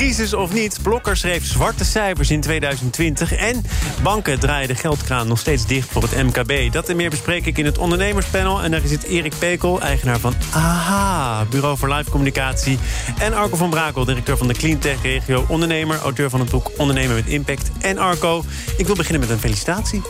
Crisis 0.00 0.34
of 0.34 0.52
niet, 0.52 0.78
Blokker 0.82 1.16
schreef 1.16 1.46
zwarte 1.46 1.84
cijfers 1.84 2.30
in 2.30 2.40
2020... 2.40 3.34
en 3.34 3.64
banken 4.02 4.40
draaien 4.40 4.68
de 4.68 4.74
geldkraan 4.74 5.28
nog 5.28 5.38
steeds 5.38 5.66
dicht 5.66 5.88
voor 5.90 6.02
het 6.02 6.22
MKB. 6.22 6.72
Dat 6.72 6.88
en 6.88 6.96
meer 6.96 7.10
bespreek 7.10 7.46
ik 7.46 7.58
in 7.58 7.64
het 7.64 7.78
ondernemerspanel. 7.78 8.62
En 8.62 8.70
daar 8.70 8.80
zit 8.84 9.02
Erik 9.02 9.32
Pekel, 9.38 9.80
eigenaar 9.80 10.18
van 10.18 10.34
AHA, 10.50 11.44
Bureau 11.50 11.78
voor 11.78 11.94
Live 11.94 12.10
Communicatie... 12.10 12.78
en 13.18 13.32
Arco 13.32 13.56
van 13.56 13.70
Brakel, 13.70 14.04
directeur 14.04 14.36
van 14.36 14.48
de 14.48 14.54
Cleantech 14.54 15.02
Regio... 15.02 15.44
ondernemer, 15.48 15.98
auteur 15.98 16.30
van 16.30 16.40
het 16.40 16.50
boek 16.50 16.70
Ondernemen 16.76 17.14
met 17.14 17.26
Impact. 17.26 17.70
En 17.80 17.98
Arco, 17.98 18.44
ik 18.76 18.86
wil 18.86 18.94
beginnen 18.94 19.20
met 19.20 19.30
een 19.30 19.38
felicitatie. 19.38 20.02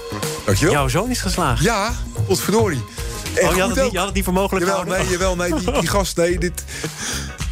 Dankjewel. 0.44 0.74
Jouw 0.74 0.88
zoon 0.88 1.10
is 1.10 1.20
geslaagd. 1.20 1.62
Ja, 1.62 1.92
potverdorie. 2.26 2.82
Oh, 3.42 3.54
je 3.54 3.60
had, 3.60 3.74
het 3.74 3.82
niet, 3.82 3.92
je 3.92 3.98
had 3.98 4.06
het 4.06 4.14
niet 4.14 4.24
voor 4.24 4.32
mogelijk 4.32 4.66
Jawel, 4.66 4.80
gehouden? 4.80 5.06
nee, 5.06 5.18
jawel, 5.18 5.36
nee, 5.36 5.54
die, 5.54 5.80
die 5.80 5.88
gast, 5.88 6.16
nee, 6.16 6.38
dit... 6.38 6.64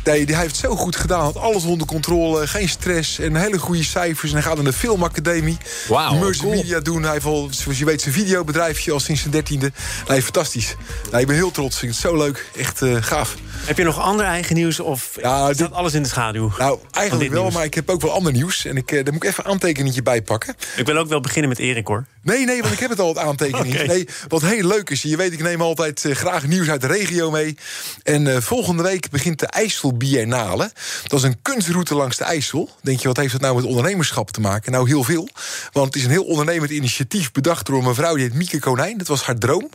Nee, 0.09 0.27
die, 0.27 0.35
hij 0.35 0.45
heeft 0.45 0.57
zo 0.57 0.77
goed 0.77 0.97
gedaan. 0.97 1.21
Had 1.21 1.37
alles 1.37 1.65
onder 1.65 1.87
controle, 1.87 2.47
geen 2.47 2.69
stress 2.69 3.19
en 3.19 3.37
hele 3.37 3.59
goede 3.59 3.85
cijfers. 3.85 4.31
En 4.31 4.37
hij 4.37 4.47
gaat 4.47 4.55
naar 4.57 4.65
de 4.65 4.73
filmacademie. 4.73 5.57
Wauw, 5.89 6.31
cool. 6.39 6.51
media 6.55 6.81
doen. 6.81 7.03
Hij 7.03 7.13
heeft 7.13 7.25
al, 7.25 7.49
zoals 7.51 7.79
je 7.79 7.85
weet, 7.85 8.01
zijn 8.01 8.15
videobedrijfje 8.15 8.93
al 8.93 9.01
sinds 9.01 9.21
zijn 9.21 9.33
dertiende. 9.33 9.73
Nee, 10.09 10.23
fantastisch. 10.23 10.75
Nee, 11.13 11.21
ik 11.21 11.27
ben 11.27 11.37
heel 11.37 11.51
trots. 11.51 11.75
Ik 11.75 11.81
vind 11.81 11.93
het 11.93 12.01
zo 12.01 12.17
leuk. 12.17 12.51
Echt 12.57 12.83
eh, 12.83 12.97
gaaf. 13.01 13.35
Heb 13.65 13.77
je 13.79 13.85
nog 13.85 14.01
ander 14.01 14.27
eigen 14.27 14.55
nieuws 14.57 14.81
of 14.81 15.11
Ja, 15.21 15.37
staat 15.45 15.59
dit- 15.59 15.73
alles 15.73 15.95
in 15.95 16.03
de 16.03 16.09
schaduw? 16.09 16.53
Nou, 16.59 16.79
eigenlijk 16.91 17.31
wel, 17.33 17.43
nieuws? 17.43 17.55
maar 17.55 17.65
ik 17.65 17.75
heb 17.75 17.91
ook 17.91 18.01
wel 18.01 18.13
ander 18.13 18.33
nieuws. 18.33 18.65
En 18.65 18.77
ik, 18.77 18.93
eh, 18.93 19.05
daar 19.05 19.13
moet 19.13 19.23
ik 19.25 19.31
even 19.31 19.45
een 19.45 19.51
aantekeningetje 19.51 20.03
bij 20.03 20.23
pakken. 20.23 20.55
Ik 20.77 20.87
wil 20.87 20.97
ook 20.97 21.09
wel 21.09 21.21
beginnen 21.21 21.49
met 21.49 21.59
Erik, 21.59 21.87
hoor. 21.87 22.05
Nee, 22.29 22.45
nee, 22.45 22.61
want 22.61 22.73
ik 22.73 22.79
heb 22.79 22.91
het 22.91 23.01
al, 23.01 23.09
het 23.09 23.19
aantekening. 23.19 23.87
Nee, 23.87 24.09
wat 24.29 24.43
heel 24.43 24.67
leuk 24.67 24.91
is, 24.91 25.03
je 25.03 25.17
weet, 25.17 25.33
ik 25.33 25.43
neem 25.43 25.63
altijd 25.63 26.05
eh, 26.05 26.15
graag 26.15 26.47
nieuws 26.47 26.69
uit 26.69 26.81
de 26.81 26.87
regio 26.87 27.31
mee. 27.31 27.57
En 28.03 28.35
eh, 28.35 28.41
volgende 28.41 28.83
week 28.83 29.11
begint 29.11 29.39
de 29.39 29.47
IJssel 29.47 29.97
Biennale. 29.97 30.73
Dat 31.07 31.19
is 31.19 31.25
een 31.25 31.43
kunstroute 31.43 31.95
langs 31.95 32.17
de 32.17 32.25
IJssel. 32.25 32.71
Denk 32.83 33.01
je, 33.01 33.09
wat 33.09 33.17
heeft 33.17 33.33
dat 33.33 33.41
nou 33.41 33.55
met 33.55 33.65
ondernemerschap 33.65 34.31
te 34.31 34.41
maken? 34.41 34.73
Nou, 34.73 34.89
heel 34.89 35.05
veel. 35.05 35.29
Want 35.73 35.87
het 35.87 35.97
is 35.97 36.05
een 36.05 36.11
heel 36.11 36.25
ondernemend 36.25 36.71
initiatief 36.71 37.33
bedacht 37.33 37.67
door 37.67 37.79
een 37.79 37.85
mevrouw 37.85 38.15
die 38.15 38.25
heet 38.25 38.35
Mieke 38.35 38.59
Konijn. 38.59 38.99
Dat 38.99 39.07
was 39.07 39.23
haar 39.23 39.39
droom. 39.39 39.69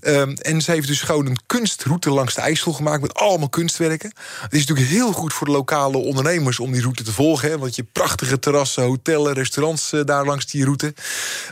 Ehm, 0.00 0.30
en 0.30 0.62
ze 0.62 0.70
heeft 0.70 0.86
dus 0.86 1.00
gewoon 1.00 1.26
een 1.26 1.40
kunstroute 1.46 2.10
langs 2.10 2.34
de 2.34 2.40
IJssel 2.40 2.72
gemaakt 2.72 3.02
met 3.02 3.14
allemaal 3.14 3.48
kunstwerken. 3.48 4.12
Het 4.40 4.52
is 4.52 4.66
natuurlijk 4.66 4.88
heel 4.88 5.12
goed 5.12 5.32
voor 5.32 5.46
de 5.46 5.52
lokale 5.52 5.96
ondernemers 5.96 6.58
om 6.58 6.72
die 6.72 6.82
route 6.82 7.02
te 7.02 7.12
volgen. 7.12 7.50
Hè, 7.50 7.58
want 7.58 7.76
je 7.76 7.82
hebt 7.82 7.92
prachtige 7.92 8.38
terrassen, 8.38 8.82
hotellen, 8.82 9.32
restaurants 9.32 9.92
eh, 9.92 10.00
daar 10.04 10.24
langs 10.24 10.46
die 10.46 10.64
route. 10.64 10.94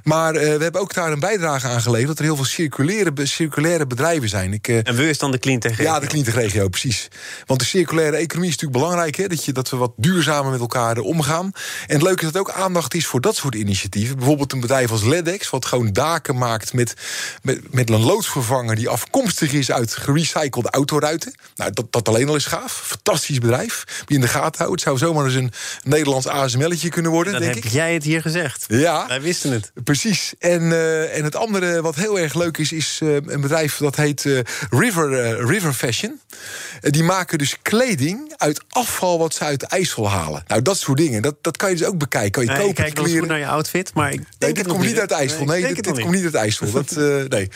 Maar 0.05 0.30
eh, 0.37 0.57
we 0.57 0.63
hebben 0.63 0.81
ook 0.81 0.95
daar 0.95 1.13
een 1.13 1.21
bijdrage 1.21 1.67
aan 1.67 1.81
geleverd... 1.81 2.09
dat 2.09 2.19
er 2.19 2.25
heel 2.25 2.37
veel 2.37 2.45
circulaire, 2.45 3.13
circulaire 3.27 3.87
bedrijven 3.87 4.29
zijn. 4.29 4.53
Ik, 4.53 4.69
eh, 4.69 4.77
En 4.89 4.95
we 4.97 5.09
is 5.09 5.19
dan 5.19 5.31
de 5.31 5.39
Cleantech 5.39 5.79
ja, 5.83 6.01
de 6.01 6.07
Cleantech-regio, 6.07 6.69
precies. 6.69 7.09
Want 7.47 7.61
de 7.61 7.67
circulaire 7.67 8.17
economie 8.17 8.49
is 8.51 8.57
natuurlijk 8.57 8.83
belangrijk... 8.83 9.17
Hè, 9.17 9.27
dat, 9.27 9.45
je, 9.45 9.53
dat 9.53 9.71
we 9.71 9.77
wat 9.77 9.93
duurzamer 9.97 10.51
met 10.51 10.61
elkaar 10.61 10.97
eh, 10.97 11.05
omgaan. 11.05 11.45
En 11.87 11.95
het 11.95 12.03
leuke 12.03 12.27
is 12.27 12.33
dat 12.33 12.41
ook 12.41 12.51
aandacht 12.51 12.95
is 12.95 13.07
voor 13.07 13.21
dat 13.21 13.37
soort 13.37 13.55
initiatieven. 13.55 14.17
Bijvoorbeeld 14.17 14.53
een 14.53 14.61
bedrijf 14.61 14.91
als 14.91 15.03
Ledex... 15.03 15.51
wat 15.51 15.65
gewoon 15.65 15.93
daken 15.93 16.39
maakt 16.39 16.73
met, 16.73 16.95
met, 17.43 17.75
met 17.75 17.91
een 17.91 18.01
loodsvervanger... 18.05 18.77
die 18.77 18.89
afkomstig 18.89 19.53
is 19.53 19.71
uit 19.71 19.97
gerecyclede 19.97 20.71
autoruiten. 20.71 21.35
Nou, 21.55 21.71
dat, 21.73 21.93
dat 21.93 22.09
alleen 22.09 22.29
al 22.29 22.37
is 22.37 22.47
gaaf. 22.47 22.73
Fantastisch 22.85 23.39
bedrijf. 23.39 23.85
Je 24.07 24.15
in 24.15 24.21
de 24.21 24.29
gaten 24.29 24.59
houden. 24.65 24.71
Het 24.71 24.81
zou 24.81 24.99
zomaar 24.99 25.25
eens 25.25 25.35
een 25.35 25.53
Nederlands 25.83 26.27
ASML'tje 26.27 26.89
kunnen 26.89 27.11
worden, 27.13 27.33
Dan 27.33 27.43
denk 27.43 27.55
heb 27.55 27.65
ik. 27.65 27.71
jij 27.71 27.95
het 27.95 28.05
hier 28.05 28.21
gezegd. 28.21 28.65
Ja. 28.69 29.07
Wij 29.07 29.21
wisten 29.21 29.53
het. 29.53 29.73
Precies. 29.85 30.10
En, 30.39 30.73
eh, 30.73 31.17
en 31.17 31.25
het 31.25 31.37
andere 31.37 31.83
wat 31.83 31.95
heel 31.95 32.19
erg 32.19 32.35
leuk 32.35 32.59
is, 32.59 32.73
is 32.73 32.99
eh, 33.03 33.15
een 33.15 33.41
bedrijf 33.41 33.77
dat 33.77 33.97
heet 33.97 34.27
eh, 34.27 34.39
River, 34.71 35.37
River 35.47 35.73
Fashion. 35.73 36.21
Die 36.81 37.03
maken 37.03 37.39
dus 37.39 37.57
kleding 37.63 38.33
uit 38.37 38.65
afval 38.69 39.19
wat 39.19 39.35
ze 39.35 39.45
uit 39.45 39.61
de 39.61 39.67
IJssel 39.67 40.11
halen. 40.11 40.43
Nou, 40.47 40.63
dat 40.63 40.79
soort 40.79 40.99
dingen. 40.99 41.23
Dat, 41.23 41.35
dat 41.41 41.57
kan 41.57 41.71
je 41.71 41.77
dus 41.77 41.87
ook 41.87 41.99
bekijken. 41.99 42.31
Kan 42.31 42.43
je 42.43 42.49
Nee, 42.49 42.59
ik 42.59 42.75
kopen 42.75 42.93
kijk 42.93 43.09
goed 43.09 43.27
naar 43.27 43.39
je 43.39 43.47
outfit, 43.47 43.95
maar 43.95 44.13
ik 44.13 44.17
denk 44.17 44.29
Nee, 44.39 44.49
het 44.49 44.59
dit 44.59 44.67
komt 44.67 44.85
niet 44.85 44.99
uit 44.99 45.09
de 45.09 45.15
IJssel. 45.15 45.45
Nee, 45.45 45.63
denk 45.63 45.83
dit, 45.83 46.01
komt 46.01 46.15
niet 46.15 46.25
uit 46.25 46.35
IJssel. 46.35 46.71
Dat, 46.81 46.91
nee. 46.91 47.29
nee. 47.29 47.49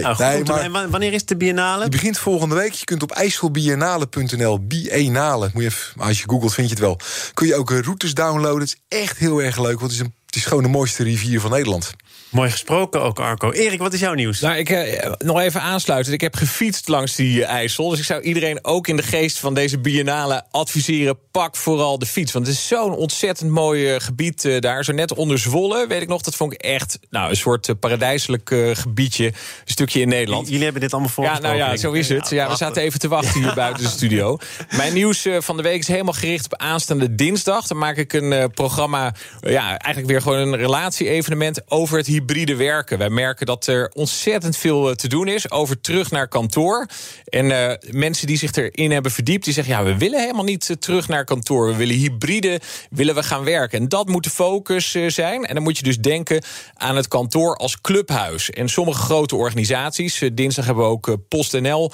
Nou, 0.00 0.16
nee 0.18 0.44
maar 0.44 0.84
En 0.84 0.90
wanneer 0.90 1.12
is 1.12 1.24
de 1.24 1.36
biennale? 1.36 1.82
die 1.82 1.90
begint 1.90 2.18
volgende 2.18 2.54
week. 2.54 2.72
Je 2.72 2.84
kunt 2.84 3.02
op 3.02 3.12
ijsselbiennale.nl, 3.12 4.66
biennale, 4.66 5.50
moet 5.52 5.62
je 5.62 5.68
even, 5.68 6.02
als 6.02 6.18
je 6.18 6.24
googelt 6.28 6.54
vind 6.54 6.68
je 6.68 6.74
het 6.74 6.82
wel. 6.82 6.98
Kun 7.34 7.46
je 7.46 7.54
ook 7.54 7.70
routes 7.70 8.14
downloaden. 8.14 8.60
Het 8.60 8.76
is 8.88 8.98
echt 8.98 9.18
heel 9.18 9.42
erg 9.42 9.58
leuk, 9.58 9.80
want 9.80 9.92
het 9.92 10.00
is, 10.00 10.06
een, 10.06 10.14
is 10.36 10.44
gewoon 10.44 10.62
de 10.62 10.68
mooiste 10.68 11.02
rivier 11.02 11.40
van 11.40 11.50
Nederland. 11.50 11.94
Mooi 12.30 12.50
gesproken 12.50 13.02
ook, 13.02 13.20
Arco. 13.20 13.50
Erik, 13.52 13.78
wat 13.78 13.92
is 13.92 14.00
jouw 14.00 14.14
nieuws? 14.14 14.40
Nou, 14.40 14.56
ik 14.56 14.70
eh, 14.70 15.10
nog 15.18 15.40
even 15.40 15.60
aansluiten. 15.60 16.12
Ik 16.12 16.20
heb 16.20 16.34
gefietst 16.34 16.88
langs 16.88 17.14
die 17.14 17.44
eh, 17.44 17.54
IJssel. 17.54 17.88
Dus 17.88 17.98
ik 17.98 18.04
zou 18.04 18.22
iedereen 18.22 18.58
ook 18.64 18.88
in 18.88 18.96
de 18.96 19.02
geest 19.02 19.38
van 19.38 19.54
deze 19.54 19.78
biennale 19.78 20.44
adviseren... 20.50 21.18
pak 21.30 21.56
vooral 21.56 21.98
de 21.98 22.06
fiets. 22.06 22.32
Want 22.32 22.46
het 22.46 22.54
is 22.54 22.66
zo'n 22.66 22.94
ontzettend 22.94 23.50
mooi 23.50 23.92
eh, 23.92 24.00
gebied 24.00 24.44
eh, 24.44 24.60
daar. 24.60 24.84
Zo 24.84 24.92
net 24.92 25.14
onder 25.14 25.38
Zwolle, 25.38 25.86
weet 25.86 26.02
ik 26.02 26.08
nog. 26.08 26.22
Dat 26.22 26.34
vond 26.34 26.52
ik 26.52 26.60
echt 26.60 26.98
nou, 27.10 27.30
een 27.30 27.36
soort 27.36 27.80
paradijselijk 27.80 28.54
gebiedje. 28.72 29.26
Een 29.26 29.32
stukje 29.64 30.00
in 30.00 30.08
Nederland. 30.08 30.46
Jullie 30.48 30.64
hebben 30.64 30.80
dit 30.80 30.92
allemaal 30.92 31.10
Ja, 31.10 31.14
voorgesproken. 31.14 31.58
nou 31.58 31.70
ja, 31.70 31.76
zo 31.76 31.92
is 31.92 32.08
het. 32.08 32.30
Ja, 32.30 32.48
we 32.48 32.56
zaten 32.56 32.82
even 32.82 32.98
te 33.00 33.08
wachten 33.08 33.42
hier 33.42 33.54
buiten 33.54 33.82
de 33.82 33.88
studio. 33.90 34.38
Mijn 34.76 34.94
nieuws 34.94 35.26
van 35.38 35.56
de 35.56 35.62
week 35.62 35.78
is 35.78 35.88
helemaal 35.88 36.12
gericht 36.12 36.44
op 36.44 36.54
aanstaande 36.54 37.14
dinsdag. 37.14 37.66
Dan 37.66 37.78
maak 37.78 37.96
ik 37.96 38.12
een 38.12 38.50
programma, 38.50 39.14
ja, 39.40 39.66
eigenlijk 39.66 40.06
weer 40.06 40.22
gewoon 40.22 40.38
een 40.38 40.56
relatie-evenement 40.56 41.70
over 41.70 41.96
het 41.98 42.06
hybride 42.16 42.56
werken. 42.56 42.98
Wij 42.98 43.10
merken 43.10 43.46
dat 43.46 43.66
er 43.66 43.90
ontzettend 43.94 44.56
veel 44.56 44.88
eh, 44.88 44.94
te 44.94 45.08
doen 45.08 45.28
is 45.28 45.50
over 45.50 45.80
terug 45.80 46.10
naar 46.10 46.28
kantoor. 46.28 46.86
En 47.24 47.50
eh, 47.50 47.90
mensen 47.90 48.26
die 48.26 48.36
zich 48.36 48.52
erin 48.52 48.90
hebben 48.90 49.12
verdiept, 49.12 49.44
die 49.44 49.52
zeggen: 49.52 49.74
ja, 49.74 49.84
we 49.84 49.96
willen 49.96 50.20
helemaal 50.20 50.44
niet 50.44 50.70
eh, 50.70 50.76
terug 50.76 51.08
naar 51.08 51.24
kantoor. 51.24 51.66
We 51.66 51.76
willen 51.76 51.96
hybride, 51.96 52.60
willen 52.90 53.14
we 53.14 53.22
gaan 53.22 53.44
werken. 53.44 53.78
En 53.78 53.88
dat 53.88 54.08
moet 54.08 54.24
de 54.24 54.30
focus 54.30 54.90
zijn. 55.06 55.44
En 55.44 55.54
dan 55.54 55.62
moet 55.62 55.76
je 55.76 55.82
dus 55.82 55.98
denken 55.98 56.42
aan 56.74 56.96
het 56.96 57.08
kantoor 57.08 57.56
als 57.56 57.80
clubhuis. 57.80 58.50
En 58.50 58.68
sommige 58.68 59.00
grote 59.00 59.36
organisaties, 59.36 60.22
dinsdag 60.32 60.64
hebben 60.64 60.84
we 60.84 60.90
ook 60.90 61.16
PostNL 61.28 61.92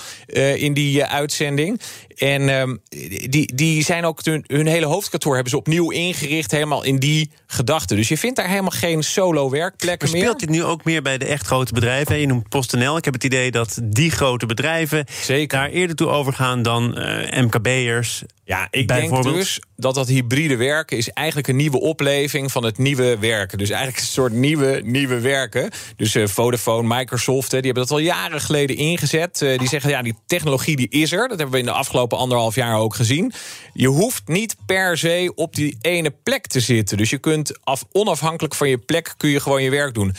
in 0.55 0.75
die 0.75 1.05
uitzending. 1.05 1.81
En 2.17 2.49
ehm, 2.49 2.77
die, 3.29 3.55
die 3.55 3.85
zijn 3.85 4.05
ook 4.05 4.25
hun, 4.25 4.45
hun 4.47 4.67
hele 4.67 4.87
hoofdkantoor 4.87 5.35
hebben 5.35 5.51
ze 5.51 5.57
opnieuw 5.57 5.91
ingericht, 5.91 6.51
helemaal 6.51 6.85
in 6.85 6.99
die 6.99 7.31
gedachte. 7.47 7.95
Dus 7.95 8.09
je 8.09 8.19
vindt 8.19 8.37
daar 8.37 8.49
helemaal 8.49 8.71
geen 8.71 9.03
solo 9.03 9.51
werkplekken 9.51 10.11
meer. 10.11 10.21
speelt 10.21 10.41
dit 10.41 10.49
nu 10.49 10.65
ook 10.65 10.85
meer 10.85 11.03
bij 11.03 11.19
de 11.19 11.25
echt 11.25 11.47
grote 11.47 11.73
bedrijven? 11.73 12.21
Je 12.21 12.27
noemt 12.27 12.49
PostNL. 12.49 12.97
Ik 12.97 13.05
heb 13.05 13.15
het 13.15 13.25
idee 13.25 13.51
dat 13.51 13.81
die 13.83 14.11
grote 14.11 14.47
bedrijven 14.47 15.05
Zeker. 15.23 15.59
daar 15.59 15.69
eerder 15.69 15.97
toe 15.97 16.09
overgaan 16.09 16.63
dan 16.63 16.97
eh, 16.97 17.43
MKB'ers. 17.43 18.23
Ja, 18.45 18.69
ik 18.71 18.89
denk 18.89 19.23
dus 19.23 19.61
dat 19.77 19.95
dat 19.95 20.09
hybride 20.09 20.57
werken 20.57 20.97
is 20.97 21.09
eigenlijk 21.11 21.49
een 21.49 21.57
nieuwe 21.57 21.81
opleving 21.81 22.53
van 22.53 22.65
het 22.65 22.79
nieuwe 22.79 23.19
werken. 23.19 23.59
Dus 23.59 23.71
eigenlijk 23.71 24.01
een 24.01 24.07
soort 24.07 24.33
nieuwe, 24.33 24.81
nieuwe 24.85 25.21
werken. 25.21 25.71
Dus 25.97 26.15
eh, 26.15 26.27
Vodafone, 26.27 26.97
Microsoft, 26.97 27.51
die 27.51 27.61
hebben 27.61 27.83
dat 27.83 27.91
al 27.91 27.99
jaren 27.99 28.41
geleden 28.41 28.77
ingezet. 28.77 29.43
Eh, 29.43 29.59
die 29.59 29.69
zeggen, 29.69 29.91
ja, 29.91 30.03
die 30.03 30.15
technologie 30.27 30.77
die 30.77 30.89
is 30.89 31.13
er. 31.13 31.29
Dat 31.29 31.39
hebben 31.39 31.51
we 31.51 31.59
in 31.59 31.65
de 31.65 31.73
afgelopen 31.73 32.12
anderhalf 32.19 32.55
jaar 32.55 32.77
ook 32.77 32.95
gezien. 32.95 33.33
Je 33.73 33.89
hoeft 33.89 34.23
niet 34.27 34.57
per 34.67 34.99
se 34.99 35.33
op 35.35 35.55
die 35.55 35.77
ene 35.81 36.11
plek 36.23 36.47
te 36.47 36.61
zitten. 36.61 36.97
Dus 36.97 37.11
je 37.11 37.19
kunt 37.19 37.65
af, 37.65 37.85
onafhankelijk 37.93 38.55
van 38.55 38.69
je 38.69 38.79
plek 38.79 39.15
kun 39.17 39.31
je 39.31 39.41
gewoon 39.41 39.63
je 39.63 39.71
werk 39.71 39.95
doen. 39.95 40.15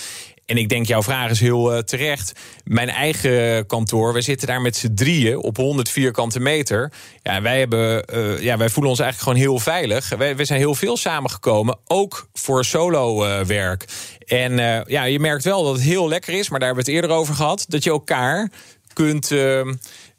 En 0.45 0.57
ik 0.57 0.69
denk, 0.69 0.85
jouw 0.85 1.03
vraag 1.03 1.29
is 1.29 1.39
heel 1.39 1.73
eh, 1.73 1.79
terecht. 1.79 2.31
Mijn 2.63 2.89
eigen 2.89 3.65
kantoor, 3.65 4.13
we 4.13 4.21
zitten 4.21 4.47
daar 4.47 4.61
met 4.61 4.75
z'n 4.75 4.93
drieën 4.93 5.37
op 5.37 5.57
100 5.57 5.89
vierkante 5.89 6.39
meter. 6.39 6.91
Ja, 7.21 7.41
wij, 7.41 7.59
hebben, 7.59 8.05
eh, 8.05 8.39
ja, 8.41 8.57
wij 8.57 8.69
voelen 8.69 8.91
ons 8.91 8.99
eigenlijk 8.99 9.29
gewoon 9.29 9.53
heel 9.53 9.63
veilig. 9.63 10.09
We 10.35 10.45
zijn 10.45 10.59
heel 10.59 10.75
veel 10.75 10.97
samengekomen, 10.97 11.79
ook 11.85 12.27
voor 12.33 12.65
solo-werk. 12.65 13.85
en 14.25 14.59
eh, 14.59 14.85
ja, 14.85 15.03
je 15.03 15.19
merkt 15.19 15.43
wel 15.43 15.63
dat 15.63 15.73
het 15.73 15.83
heel 15.83 16.07
lekker 16.07 16.33
is, 16.33 16.49
maar 16.49 16.59
daar 16.59 16.67
hebben 16.67 16.85
we 16.85 16.91
het 16.91 17.01
eerder 17.01 17.17
over 17.17 17.35
gehad, 17.35 17.65
dat 17.67 17.83
je 17.83 17.89
elkaar 17.89 18.51
kunt. 18.93 19.31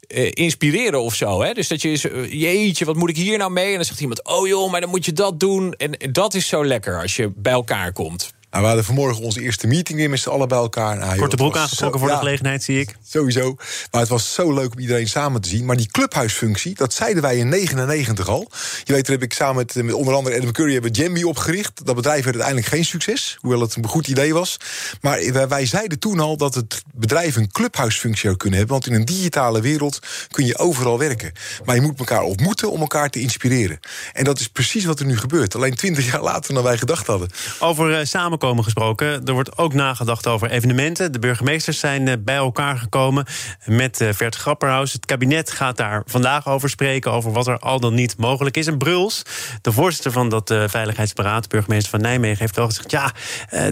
Eh, 0.07 0.31
inspireren 0.33 1.01
of 1.01 1.15
zo. 1.15 1.41
Hè? 1.41 1.53
Dus 1.53 1.67
dat 1.67 1.81
je 1.81 1.91
is, 1.91 2.05
eh, 2.05 2.31
jeetje, 2.31 2.85
wat 2.85 2.95
moet 2.95 3.09
ik 3.09 3.17
hier 3.17 3.37
nou 3.37 3.51
mee? 3.51 3.69
En 3.69 3.75
dan 3.75 3.85
zegt 3.85 3.99
iemand, 3.99 4.27
oh 4.27 4.47
joh, 4.47 4.71
maar 4.71 4.81
dan 4.81 4.89
moet 4.89 5.05
je 5.05 5.13
dat 5.13 5.39
doen. 5.39 5.73
En 5.73 6.11
dat 6.11 6.33
is 6.33 6.47
zo 6.47 6.65
lekker 6.65 7.01
als 7.01 7.15
je 7.15 7.31
bij 7.35 7.53
elkaar 7.53 7.91
komt. 7.91 8.33
Nou, 8.55 8.67
we 8.67 8.73
hadden 8.73 8.95
vanmorgen 8.95 9.23
onze 9.23 9.41
eerste 9.41 9.67
meeting 9.67 9.97
weer 9.97 10.09
met 10.09 10.19
z'n 10.19 10.29
allen 10.29 10.47
bij 10.47 10.57
elkaar. 10.57 10.97
Nou, 10.97 11.09
joh, 11.09 11.19
Korte 11.19 11.35
broek 11.35 11.57
aangetrokken 11.57 11.99
voor 11.99 12.09
de 12.09 12.15
gelegenheid, 12.15 12.63
zie 12.63 12.79
ik. 12.79 12.95
Sowieso. 13.07 13.55
Maar 13.91 14.01
het 14.01 14.09
was 14.09 14.33
zo 14.33 14.53
leuk 14.53 14.73
om 14.73 14.79
iedereen 14.79 15.07
samen 15.07 15.41
te 15.41 15.49
zien. 15.49 15.65
Maar 15.65 15.77
die 15.77 15.87
clubhuisfunctie, 15.87 16.75
dat 16.75 16.93
zeiden 16.93 17.21
wij 17.21 17.37
in 17.37 17.49
99 17.49 18.29
al. 18.29 18.51
Je 18.83 18.93
weet, 18.93 19.05
daar 19.05 19.15
heb 19.15 19.23
ik 19.23 19.33
samen 19.33 19.55
met, 19.55 19.75
met 19.75 19.93
onder 19.93 20.13
andere 20.13 20.35
Adam 20.35 20.51
Curry 20.51 20.73
hebben 20.73 20.91
Jambi 20.91 21.25
opgericht. 21.25 21.85
Dat 21.85 21.95
bedrijf 21.95 22.23
werd 22.23 22.35
uiteindelijk 22.35 22.67
geen 22.67 22.85
succes. 22.85 23.37
Hoewel 23.39 23.61
het 23.61 23.75
een 23.75 23.87
goed 23.87 24.07
idee 24.07 24.33
was. 24.33 24.57
Maar 25.01 25.31
wij, 25.31 25.47
wij 25.47 25.65
zeiden 25.65 25.99
toen 25.99 26.19
al 26.19 26.37
dat 26.37 26.55
het 26.55 26.83
bedrijf 26.93 27.35
een 27.35 27.51
clubhuisfunctie 27.51 28.25
zou 28.25 28.37
kunnen 28.37 28.57
hebben. 28.57 28.75
Want 28.77 28.87
in 28.87 28.99
een 28.99 29.05
digitale 29.05 29.61
wereld 29.61 29.99
kun 30.31 30.45
je 30.45 30.57
overal 30.57 30.99
werken. 30.99 31.31
Maar 31.65 31.75
je 31.75 31.81
moet 31.81 31.99
elkaar 31.99 32.23
ontmoeten 32.23 32.71
om 32.71 32.79
elkaar 32.79 33.09
te 33.09 33.19
inspireren. 33.19 33.79
En 34.13 34.23
dat 34.23 34.39
is 34.39 34.47
precies 34.47 34.85
wat 34.85 34.99
er 34.99 35.05
nu 35.05 35.17
gebeurt. 35.17 35.55
Alleen 35.55 35.75
20 35.75 36.11
jaar 36.11 36.21
later 36.21 36.53
dan 36.53 36.63
wij 36.63 36.77
gedacht 36.77 37.07
hadden. 37.07 37.29
Over 37.59 37.99
eh, 37.99 38.05
samenkomen 38.05 38.44
gesproken. 38.53 39.25
Er 39.25 39.33
wordt 39.33 39.57
ook 39.57 39.73
nagedacht 39.73 40.27
over 40.27 40.49
evenementen. 40.49 41.11
De 41.11 41.19
burgemeesters 41.19 41.79
zijn 41.79 42.07
eh, 42.07 42.15
bij 42.19 42.35
elkaar 42.35 42.77
gekomen 42.77 43.25
met 43.65 44.01
eh, 44.01 44.09
Vert 44.11 44.35
Grapperhaus. 44.35 44.93
Het 44.93 45.05
kabinet 45.05 45.51
gaat 45.51 45.77
daar 45.77 46.01
vandaag 46.05 46.47
over 46.47 46.69
spreken. 46.69 47.11
Over 47.11 47.31
wat 47.31 47.47
er 47.47 47.59
al 47.59 47.79
dan 47.79 47.93
niet 47.93 48.17
mogelijk 48.17 48.57
is. 48.57 48.67
En 48.67 48.77
Bruls, 48.77 49.21
de 49.61 49.71
voorzitter 49.71 50.11
van 50.11 50.29
dat 50.29 50.49
eh, 50.49 50.63
Veiligheidsberaad, 50.67 51.49
burgemeester 51.49 51.89
van 51.89 52.01
Nijmegen, 52.01 52.39
heeft 52.39 52.55
wel 52.55 52.65
gezegd: 52.65 52.91
ja, 52.91 53.11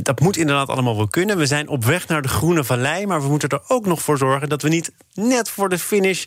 dat 0.02 0.20
moet 0.20 0.38
inderdaad 0.38 0.70
allemaal 0.70 0.96
wel 0.96 1.08
kunnen. 1.08 1.38
We 1.38 1.46
zijn 1.46 1.68
op 1.68 1.86
weg 1.86 2.08
naar 2.08 2.22
de 2.22 2.28
Groene 2.28 2.64
Vallei. 2.64 3.06
Maar 3.06 3.22
we 3.22 3.28
moeten 3.28 3.50
er 3.50 3.62
ook 3.68 3.86
nog 3.86 4.02
voor 4.02 4.18
zorgen 4.18 4.50
dat 4.50 4.62
we 4.62 4.70
niet 4.70 4.92
net 5.14 5.50
voor 5.50 5.70
de 5.70 5.80
finish 5.80 6.26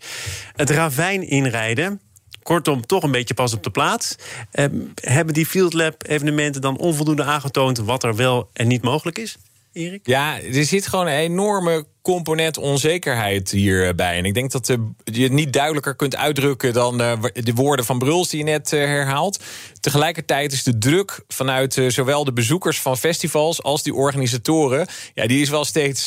het 0.56 0.70
ravijn 0.70 1.28
inrijden. 1.28 2.00
Kortom, 2.46 2.86
toch 2.86 3.02
een 3.02 3.10
beetje 3.10 3.34
pas 3.34 3.54
op 3.54 3.62
de 3.62 3.70
plaats. 3.70 4.16
Eh, 4.50 4.64
hebben 4.94 5.34
die 5.34 5.46
Field 5.46 5.72
Lab 5.72 6.02
evenementen 6.06 6.60
dan 6.60 6.78
onvoldoende 6.78 7.24
aangetoond 7.24 7.78
wat 7.78 8.04
er 8.04 8.16
wel 8.16 8.48
en 8.52 8.66
niet 8.66 8.82
mogelijk 8.82 9.18
is? 9.18 9.36
Erik? 9.72 10.00
Ja, 10.06 10.40
er 10.40 10.64
zit 10.64 10.86
gewoon 10.86 11.06
een 11.06 11.12
enorme 11.12 11.86
component 12.02 12.58
onzekerheid 12.58 13.50
hierbij. 13.50 14.16
En 14.16 14.24
ik 14.24 14.34
denk 14.34 14.50
dat 14.50 14.68
eh, 14.68 14.76
je 15.04 15.22
het 15.22 15.32
niet 15.32 15.52
duidelijker 15.52 15.96
kunt 15.96 16.16
uitdrukken 16.16 16.72
dan 16.72 17.00
eh, 17.00 17.22
de 17.32 17.52
woorden 17.54 17.84
van 17.84 17.98
Bruls 17.98 18.28
die 18.28 18.38
je 18.38 18.44
net 18.44 18.72
eh, 18.72 18.80
herhaalt. 18.80 19.44
Tegelijkertijd 19.80 20.52
is 20.52 20.62
de 20.62 20.78
druk 20.78 21.20
vanuit 21.28 21.82
zowel 21.88 22.24
de 22.24 22.32
bezoekers 22.32 22.80
van 22.80 22.96
festivals 22.96 23.62
als 23.62 23.82
die 23.82 23.94
organisatoren, 23.94 24.86
ja, 25.14 25.26
die 25.26 25.40
is 25.40 25.48
wel 25.48 25.64
steeds 25.64 26.04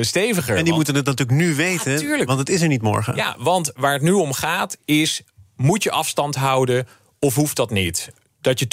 steviger. 0.00 0.56
En 0.56 0.64
die 0.64 0.72
Want- 0.72 0.74
moeten 0.74 0.94
het 0.94 1.04
natuurlijk 1.04 1.38
nu 1.38 1.54
weten, 1.54 2.26
want 2.26 2.38
het 2.38 2.48
is 2.48 2.60
er 2.60 2.68
niet 2.68 2.82
morgen. 2.82 3.16
Ja, 3.16 3.36
want 3.38 3.72
waar 3.76 3.92
het 3.92 4.02
nu 4.02 4.12
om 4.12 4.32
gaat 4.32 4.78
is... 4.84 5.22
moet 5.56 5.82
je 5.82 5.90
afstand 5.90 6.34
houden 6.34 6.86
of 7.18 7.34
hoeft 7.34 7.56
dat 7.56 7.70
niet? 7.70 8.10
Dat 8.40 8.58
je 8.58 8.66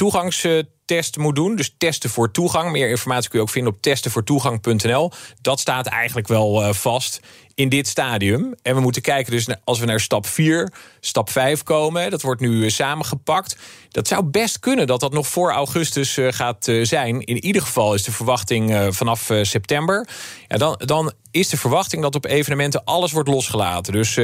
toegangstest 0.91 1.17
moet 1.17 1.35
doen, 1.35 1.55
dus 1.55 1.75
testen 1.77 2.09
voor 2.09 2.31
toegang. 2.31 2.71
Meer 2.71 2.89
informatie 2.89 3.29
kun 3.29 3.39
je 3.39 3.45
ook 3.45 3.51
vinden 3.51 3.73
op 3.73 3.81
testenvoortoegang.nl. 3.81 5.11
Dat 5.41 5.59
staat 5.59 5.85
eigenlijk 5.85 6.27
wel 6.27 6.63
eh, 6.63 6.73
vast 6.73 7.19
in 7.55 7.69
dit 7.69 7.87
stadium. 7.87 8.55
En 8.61 8.75
we 8.75 8.81
moeten 8.81 9.01
kijken 9.01 9.31
dus 9.31 9.47
als 9.63 9.79
we 9.79 9.85
naar 9.85 9.99
stap 9.99 10.25
4, 10.27 10.73
stap 10.99 11.29
5 11.29 11.63
komen... 11.63 12.09
dat 12.09 12.21
wordt 12.21 12.41
nu 12.41 12.63
eh, 12.63 12.69
samengepakt. 12.69 13.57
Dat 13.89 14.07
zou 14.07 14.23
best 14.23 14.59
kunnen 14.59 14.87
dat 14.87 14.99
dat 14.99 15.13
nog 15.13 15.27
voor 15.27 15.51
augustus 15.51 16.17
eh, 16.17 16.27
gaat 16.31 16.71
zijn. 16.81 17.21
In 17.21 17.45
ieder 17.45 17.61
geval 17.61 17.93
is 17.93 18.03
de 18.03 18.11
verwachting 18.11 18.87
vanaf 18.89 19.29
september. 19.41 20.07
Ja, 20.47 20.57
dan, 20.57 20.81
dan 20.85 21.13
is 21.31 21.49
de 21.49 21.57
verwachting 21.57 22.01
dat 22.01 22.15
op 22.15 22.25
evenementen 22.25 22.83
alles 22.83 23.11
wordt 23.11 23.29
losgelaten. 23.29 23.93
Dus 23.93 24.17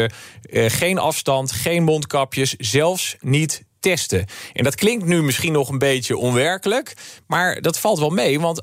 geen 0.51 0.97
afstand, 0.97 1.51
geen 1.51 1.83
mondkapjes, 1.83 2.55
zelfs 2.57 3.15
niet 3.19 3.65
testen. 3.79 4.25
En 4.53 4.63
dat 4.63 4.75
klinkt 4.75 5.05
nu 5.05 5.23
misschien 5.23 5.53
nog 5.53 5.69
een 5.69 5.77
beetje 5.77 6.17
onwerkelijk, 6.17 6.93
maar 7.27 7.61
dat 7.61 7.79
valt 7.79 7.99
wel 7.99 8.09
mee, 8.09 8.39
want 8.39 8.61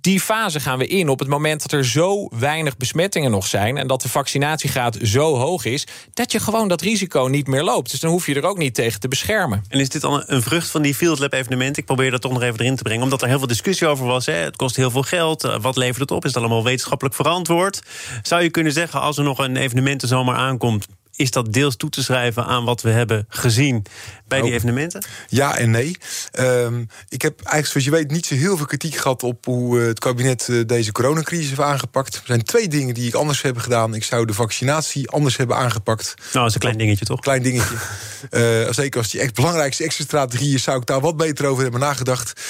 die 0.00 0.20
fase 0.20 0.60
gaan 0.60 0.78
we 0.78 0.86
in 0.86 1.08
op 1.08 1.18
het 1.18 1.28
moment 1.28 1.62
dat 1.62 1.72
er 1.72 1.84
zo 1.84 2.28
weinig 2.38 2.76
besmettingen 2.76 3.30
nog 3.30 3.46
zijn 3.46 3.76
en 3.76 3.86
dat 3.86 4.02
de 4.02 4.08
vaccinatiegraad 4.08 4.98
zo 5.02 5.36
hoog 5.36 5.64
is, 5.64 5.86
dat 6.14 6.32
je 6.32 6.40
gewoon 6.40 6.68
dat 6.68 6.80
risico 6.80 7.26
niet 7.26 7.46
meer 7.46 7.62
loopt. 7.62 7.90
Dus 7.90 8.00
dan 8.00 8.10
hoef 8.10 8.26
je 8.26 8.34
er 8.34 8.44
ook 8.44 8.58
niet 8.58 8.74
tegen 8.74 9.00
te 9.00 9.08
beschermen. 9.08 9.64
En 9.68 9.80
is 9.80 9.88
dit 9.88 10.00
dan 10.00 10.22
een 10.26 10.42
vrucht 10.42 10.70
van 10.70 10.82
die 10.82 10.94
Field 10.94 11.18
Lab 11.18 11.32
evenementen? 11.32 11.76
Ik 11.82 11.84
probeer 11.84 12.10
dat 12.10 12.20
toch 12.20 12.32
nog 12.32 12.42
even 12.42 12.60
erin 12.60 12.76
te 12.76 12.82
brengen. 12.82 13.02
Omdat 13.02 13.22
er 13.22 13.28
heel 13.28 13.38
veel 13.38 13.46
discussie 13.46 13.86
over 13.86 14.06
was. 14.06 14.26
Hè. 14.26 14.32
Het 14.32 14.56
kost 14.56 14.76
heel 14.76 14.90
veel 14.90 15.02
geld. 15.02 15.44
Eh, 15.44 15.60
Wat 15.60 15.76
levert 15.76 16.00
het 16.00 16.10
op? 16.10 16.24
Is 16.24 16.34
het 16.34 16.42
allemaal 16.42 16.64
wetenschappelijk 16.64 17.14
verantwoord? 17.14 17.82
Zou 18.22 18.42
je 18.42 18.50
kunnen 18.50 18.72
zeggen, 18.72 19.00
als 19.00 19.18
er 19.18 19.24
nog 19.24 19.38
een 19.38 19.56
evenementen 19.56 20.08
zomaar 20.08 20.36
aankomt... 20.36 20.86
is 21.16 21.30
dat 21.30 21.52
deels 21.52 21.76
toe 21.76 21.90
te 21.90 22.02
schrijven 22.02 22.44
aan 22.44 22.64
wat 22.64 22.82
we 22.82 22.90
hebben 22.90 23.26
gezien 23.28 23.84
bij 24.28 24.40
die 24.40 24.48
Oh. 24.50 24.54
evenementen? 24.56 25.04
Ja 25.28 25.56
en 25.58 25.70
nee. 25.70 25.96
Ehm, 26.32 26.84
ik 27.08 27.22
heb 27.22 27.34
eigenlijk, 27.38 27.66
zoals 27.66 27.86
je 27.86 27.90
weet, 27.90 28.10
niet 28.10 28.26
zo 28.26 28.34
heel 28.34 28.56
veel 28.56 28.66
kritiek 28.66 28.96
gehad 28.96 29.22
op 29.22 29.44
hoe 29.44 29.80
eh, 29.80 29.86
het 29.86 29.98
kabinet 29.98 30.48
eh, 30.48 30.60
deze 30.66 30.92
coronacrisis 30.92 31.48
heeft 31.48 31.60
aangepakt. 31.60 32.14
Er 32.14 32.22
zijn 32.24 32.42
twee 32.42 32.68
dingen 32.68 32.94
die 32.94 33.06
ik 33.06 33.14
anders 33.14 33.42
heb 33.42 33.58
gedaan. 33.58 33.94
Ik 33.94 34.04
zou 34.04 34.26
de 34.26 34.32
vaccinatie 34.34 35.08
anders 35.10 35.36
hebben 35.36 35.56
aangepakt. 35.56 36.14
Nou, 36.16 36.30
dat 36.32 36.46
is 36.46 36.54
een 36.54 36.60
klein 36.60 36.78
dingetje, 36.78 37.04
toch? 37.04 37.20
Klein 37.20 37.42
dingetje. 37.42 37.74
Eh, 38.30 38.72
zeker 38.72 39.00
als 39.00 39.10
die 39.10 39.20
echt 39.20 39.34
belangrijkste 39.34 39.84
exit-strategie 39.84 40.54
is, 40.54 40.62
zou 40.62 40.80
ik 40.80 40.86
daar 40.86 41.00
wat 41.00 41.16
beter 41.16 41.46
over 41.46 41.62
hebben 41.62 41.80
nagedacht. 41.80 42.40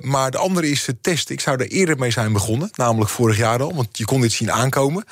Maar 0.00 0.30
de 0.30 0.38
andere 0.38 0.70
is 0.70 0.86
het 0.86 1.02
testen. 1.02 1.34
Ik 1.34 1.40
zou 1.40 1.60
er 1.60 1.66
eerder 1.68 1.98
mee 1.98 2.10
zijn 2.10 2.32
begonnen, 2.32 2.70
namelijk 2.74 3.10
vorig 3.10 3.36
jaar 3.36 3.62
al, 3.62 3.74
want 3.74 3.98
je 3.98 4.04
kon 4.04 4.20
dit 4.20 4.32
zien 4.32 4.52
aankomen. 4.52 5.04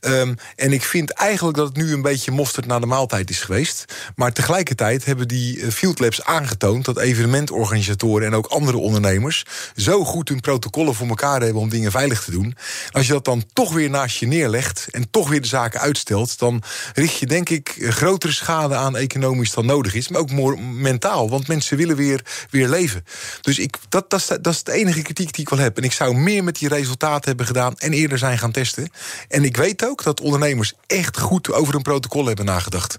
Ehm, 0.00 0.34
en 0.56 0.72
ik 0.72 0.82
vind 0.82 1.10
eigenlijk 1.10 1.56
dat 1.56 1.68
het 1.68 1.76
nu 1.76 1.92
een 1.92 2.02
beetje 2.02 2.30
mosterd 2.40 2.66
naar 2.66 2.80
de 2.80 2.86
maaltijd 2.86 3.30
is 3.30 3.40
geweest. 3.40 3.84
Maar 4.16 4.32
tegelijkertijd 4.32 5.04
hebben 5.04 5.28
die 5.28 5.60
eh, 5.60 5.70
Field 5.70 5.98
Labs 5.98 6.24
aangetoond 6.24 6.84
dat 6.84 6.98
evenementorganisatoren 6.98 8.26
en 8.26 8.34
ook 8.34 8.46
andere 8.46 8.78
ondernemers 8.78 9.44
zo 9.76 10.04
goed 10.04 10.28
hun 10.28 10.40
protocollen 10.40 10.94
voor 10.94 11.08
elkaar 11.08 11.40
hebben 11.40 11.62
om 11.62 11.68
dingen 11.68 11.90
veilig 11.90 12.24
te 12.24 12.30
doen. 12.30 12.56
Als 12.90 13.06
je 13.06 13.12
dat 13.12 13.24
dan 13.24 13.44
toch 13.52 13.72
weer 13.72 13.90
naast 13.90 14.16
je 14.16 14.26
neerlegt 14.26 14.88
en 14.90 15.10
toch 15.10 15.28
weer 15.28 15.40
de 15.40 15.48
zaken 15.48 15.80
uitstelt, 15.80 16.38
dan 16.38 16.62
richt 16.94 17.18
je 17.18 17.26
denk 17.26 17.48
ik 17.48 17.68
eh, 17.68 17.90
grotere 17.90 18.32
schade 18.32 18.74
aan 18.74 18.96
economisch 18.96 19.52
dan 19.52 19.66
nodig 19.66 19.94
is, 19.94 20.08
maar 20.08 20.20
ook 20.20 20.58
mentaal, 20.60 21.30
want 21.30 21.48
mensen 21.48 21.76
willen 21.76 21.96
weer, 21.96 22.24
weer 22.50 22.68
leven. 22.68 23.04
Dus 23.40 23.58
ik, 23.58 23.76
dat, 23.88 24.10
dat, 24.10 24.38
dat 24.40 24.52
is 24.52 24.62
de 24.62 24.72
enige 24.72 25.02
kritiek 25.02 25.32
die 25.32 25.44
ik 25.44 25.50
wel 25.50 25.58
heb. 25.58 25.76
En 25.76 25.82
ik 25.82 25.92
zou 25.92 26.14
meer 26.14 26.44
met 26.44 26.58
die 26.58 26.68
resultaten 26.68 27.28
hebben 27.28 27.46
gedaan 27.46 27.74
en 27.78 27.92
eerder 27.92 28.18
zijn 28.18 28.38
gaan 28.38 28.52
testen. 28.52 28.90
En 29.28 29.44
ik 29.44 29.56
weet 29.56 29.84
ook 29.84 30.02
dat 30.02 30.20
ondernemers 30.20 30.72
echt 30.86 31.18
goed 31.18 31.52
over 31.52 31.72
hun 31.72 31.82
protocol 31.82 32.29
hebben 32.36 32.54
nagedacht. 32.54 32.98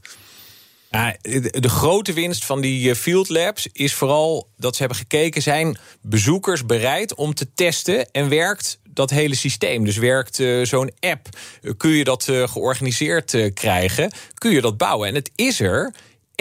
De, 1.60 1.70
grote 1.70 2.14
winst 2.14 2.46
van 2.46 2.62
die 2.62 2.90
eh, 2.90 2.96
Field 2.96 3.30
Labs 3.30 3.68
is 3.72 3.94
vooral 3.94 4.50
dat 4.58 4.74
ze 4.74 4.80
hebben 4.80 4.98
gekeken... 4.98 5.42
zijn 5.42 5.78
bezoekers 6.02 6.66
bereid 6.66 7.16
om 7.16 7.34
te 7.34 7.54
testen 7.54 8.12
en 8.12 8.30
werkt 8.30 8.80
dat 8.90 9.10
hele 9.10 9.36
systeem. 9.36 9.86
Dus 9.86 9.98
werkt 9.98 10.40
eh, 10.40 10.62
zo'n 10.64 10.92
app, 11.00 11.30
kun 11.78 11.92
je 11.92 12.04
dat 12.04 12.28
eh, 12.28 12.48
georganiseerd 12.48 13.54
krijgen... 13.54 14.12
kun 14.34 14.52
je 14.52 14.62
dat 14.62 14.78
bouwen. 14.78 15.08
En 15.08 15.16
het 15.16 15.32
is 15.36 15.60
er... 15.60 15.94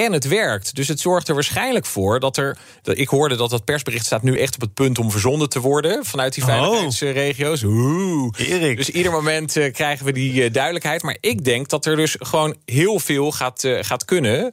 En 0.05 0.13
het 0.13 0.29
werkt. 0.29 0.75
Dus 0.75 0.89
het 0.89 1.01
zorgt 1.01 1.29
er 1.29 1.35
waarschijnlijk 1.35 1.87
voor 1.87 2.21
dat 2.21 2.37
er. 2.37 2.57
dat- 2.83 2.99
Ik 2.99 3.09
hoorde 3.09 3.37
dat 3.37 3.51
dat 3.51 3.65
persbericht 3.65 4.07
staat 4.07 4.23
nu 4.23 4.39
echt 4.39 4.55
op 4.55 4.61
het 4.61 4.75
punt 4.75 4.99
om 4.99 5.11
verzonden 5.11 5.49
te 5.49 5.61
worden. 5.61 6.05
vanuit 6.05 6.35
die 6.35 6.43
Oh. 6.45 6.49
veiligheidsregio's. 6.51 7.63
Oeh. 7.63 8.33
Erik. 8.37 8.77
Dus 8.77 8.91
ieder 8.91 9.13
moment 9.13 9.57
eh, 9.57 9.73
krijgen 9.73 10.07
we 10.07 10.13
die 10.13 10.45
eh, 10.45 10.53
duidelijkheid. 10.53 11.03
Maar 11.03 11.17
ik 11.21 11.45
denk 11.45 11.69
dat 11.69 11.87
er 11.87 11.97
dus 11.97 12.17
gewoon 12.19 12.57
heel 12.65 12.99
veel 12.99 13.33
gaat, 13.33 13.65
eh, 13.65 13.79
gaat 13.81 14.05
kunnen. 14.05 14.53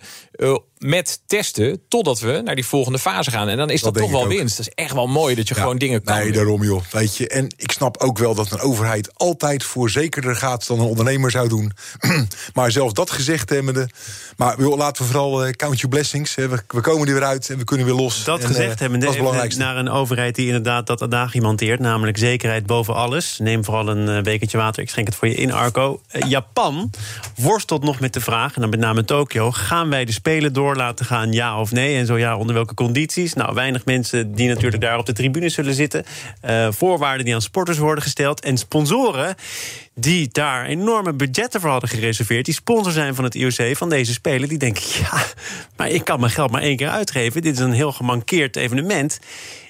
Met 0.78 1.20
testen 1.26 1.82
totdat 1.88 2.20
we 2.20 2.42
naar 2.44 2.56
die 2.56 2.66
volgende 2.66 3.00
fase 3.00 3.32
gaan. 3.32 3.48
En 3.48 3.58
dan 3.58 3.70
is 3.70 3.82
dat, 3.82 3.94
Dat 3.94 4.04
toch 4.04 4.12
wel 4.12 4.28
winst. 4.28 4.58
Dat 4.58 4.68
is 4.68 4.74
echt 4.76 4.94
wel 4.94 5.08
mooi 5.08 5.36
dat 5.36 5.48
je 5.48 5.56
Ja, 5.56 5.62
gewoon 5.62 5.78
dingen 5.78 6.04
kan. 6.04 6.16
Nee, 6.16 6.26
doen. 6.26 6.34
daarom 6.34 6.64
joh. 6.64 6.82
Weet 6.92 7.18
je. 7.18 7.28
En 7.28 7.48
ik 7.58 7.72
snap 7.72 7.98
ook 7.98 8.18
wel 8.18 8.36
dat 8.36 8.52
een 8.52 8.60
overheid 8.60 9.10
altijd 9.14 9.64
voor 9.64 9.90
zekerder 9.90 10.36
gaat 10.36 10.68
dan 10.68 10.80
een 10.80 10.86
ondernemer 10.86 11.32
zou 11.32 11.48
doen. 11.48 11.72
maar 12.54 12.72
zelfs 12.72 12.94
dat 12.94 13.12
gezegd 13.12 13.50
hebbende. 13.50 13.90
Maar 14.38 14.60
joh, 14.60 14.78
laten 14.78 15.04
we 15.04 15.12
vooral 15.12 15.46
eh, 15.46 15.52
count 15.52 15.76
your 15.80 15.96
blessings. 15.96 16.36
hè. 16.36 16.48
We, 16.48 16.60
we 16.68 16.82
komen 16.82 17.08
er 17.08 17.14
weer 17.14 17.24
uit 17.24 17.50
en 17.50 17.58
we 17.58 17.64
kunnen 17.64 17.86
weer 17.86 17.96
los. 17.96 18.24
Dat 18.24 18.40
En, 18.40 18.48
gezegd 18.48 18.74
eh, 18.74 18.80
hebben, 18.80 19.00
dat 19.00 19.10
is 19.10 19.16
het 19.16 19.24
even 19.24 19.24
belangrijkste. 19.24 19.62
naar 19.62 19.78
een 19.78 19.90
overheid 19.90 20.36
die 20.36 20.46
inderdaad 20.46 20.88
dat 20.88 21.02
adagium 21.02 21.44
hanteert, 21.44 21.80
namelijk 21.80 22.18
zekerheid 22.18 22.66
boven 22.66 22.96
alles. 22.96 23.38
Neem 23.40 23.64
vooral 23.64 23.88
een 23.88 24.10
eh, 24.10 24.24
bekertje 24.24 24.58
water, 24.58 24.84
ik 24.84 24.90
schenk 24.90 25.08
het 25.08 25.16
voor 25.16 25.28
je 25.28 25.36
in, 25.36 25.52
Arco. 25.52 26.02
Japan 26.28 26.92
worstelt 27.36 27.84
nog 27.84 28.00
met 28.00 28.14
de 28.14 28.22
vraag, 28.22 28.56
en 28.56 28.62
dan 28.62 28.70
met 28.70 28.80
name 28.80 29.06
Tokio, 29.06 29.52
gaan 29.52 29.90
wij 29.90 30.06
de 30.06 30.12
Spelen 30.12 30.54
door 30.54 30.67
laten 30.76 31.06
gaan, 31.06 31.32
ja 31.32 31.60
of 31.60 31.72
nee? 31.72 31.98
En 31.98 32.06
zo 32.06 32.18
ja, 32.18 32.38
onder 32.38 32.56
welke 32.56 32.74
condities? 32.74 33.34
Nou, 33.34 33.54
weinig 33.54 33.86
mensen 33.86 34.36
die 34.36 34.48
natuurlijk 34.48 34.82
daar 34.82 34.98
op 34.98 35.06
de 35.06 35.14
tribune 35.14 35.50
zullen 35.50 35.74
zitten. 35.74 36.04
Eh, 36.42 36.68
voorwaarden 36.72 37.26
die 37.26 37.34
aan 37.34 37.42
sporters 37.42 37.78
worden 37.78 38.04
gesteld. 38.04 38.42
En 38.42 38.58
sponsoren 38.58 39.36
die 39.96 40.30
daar 40.32 40.66
enorme 40.66 41.14
budgetten 41.14 41.62
voor 41.62 41.70
hadden 41.70 41.90
gereserveerd, 41.90 42.46
die 42.46 42.54
sponsor 42.54 42.92
zijn 42.92 43.16
van 43.16 43.24
het 43.24 43.36
IOC 43.36 43.78
van 43.78 43.90
deze 43.90 44.14
Spelen, 44.14 44.50
die 44.50 44.58
denken, 44.58 44.84
ja, 45.00 45.24
maar 45.78 45.90
ik 45.90 46.04
kan 46.04 46.20
mijn 46.20 46.32
geld 46.32 46.52
maar 46.52 46.62
één 46.62 46.78
keer 46.78 46.90
uitgeven. 46.90 47.42
Dit 47.42 47.54
is 47.54 47.60
een 47.60 47.72
heel 47.72 47.92
gemankeerd 47.92 48.56
evenement. 48.56 49.20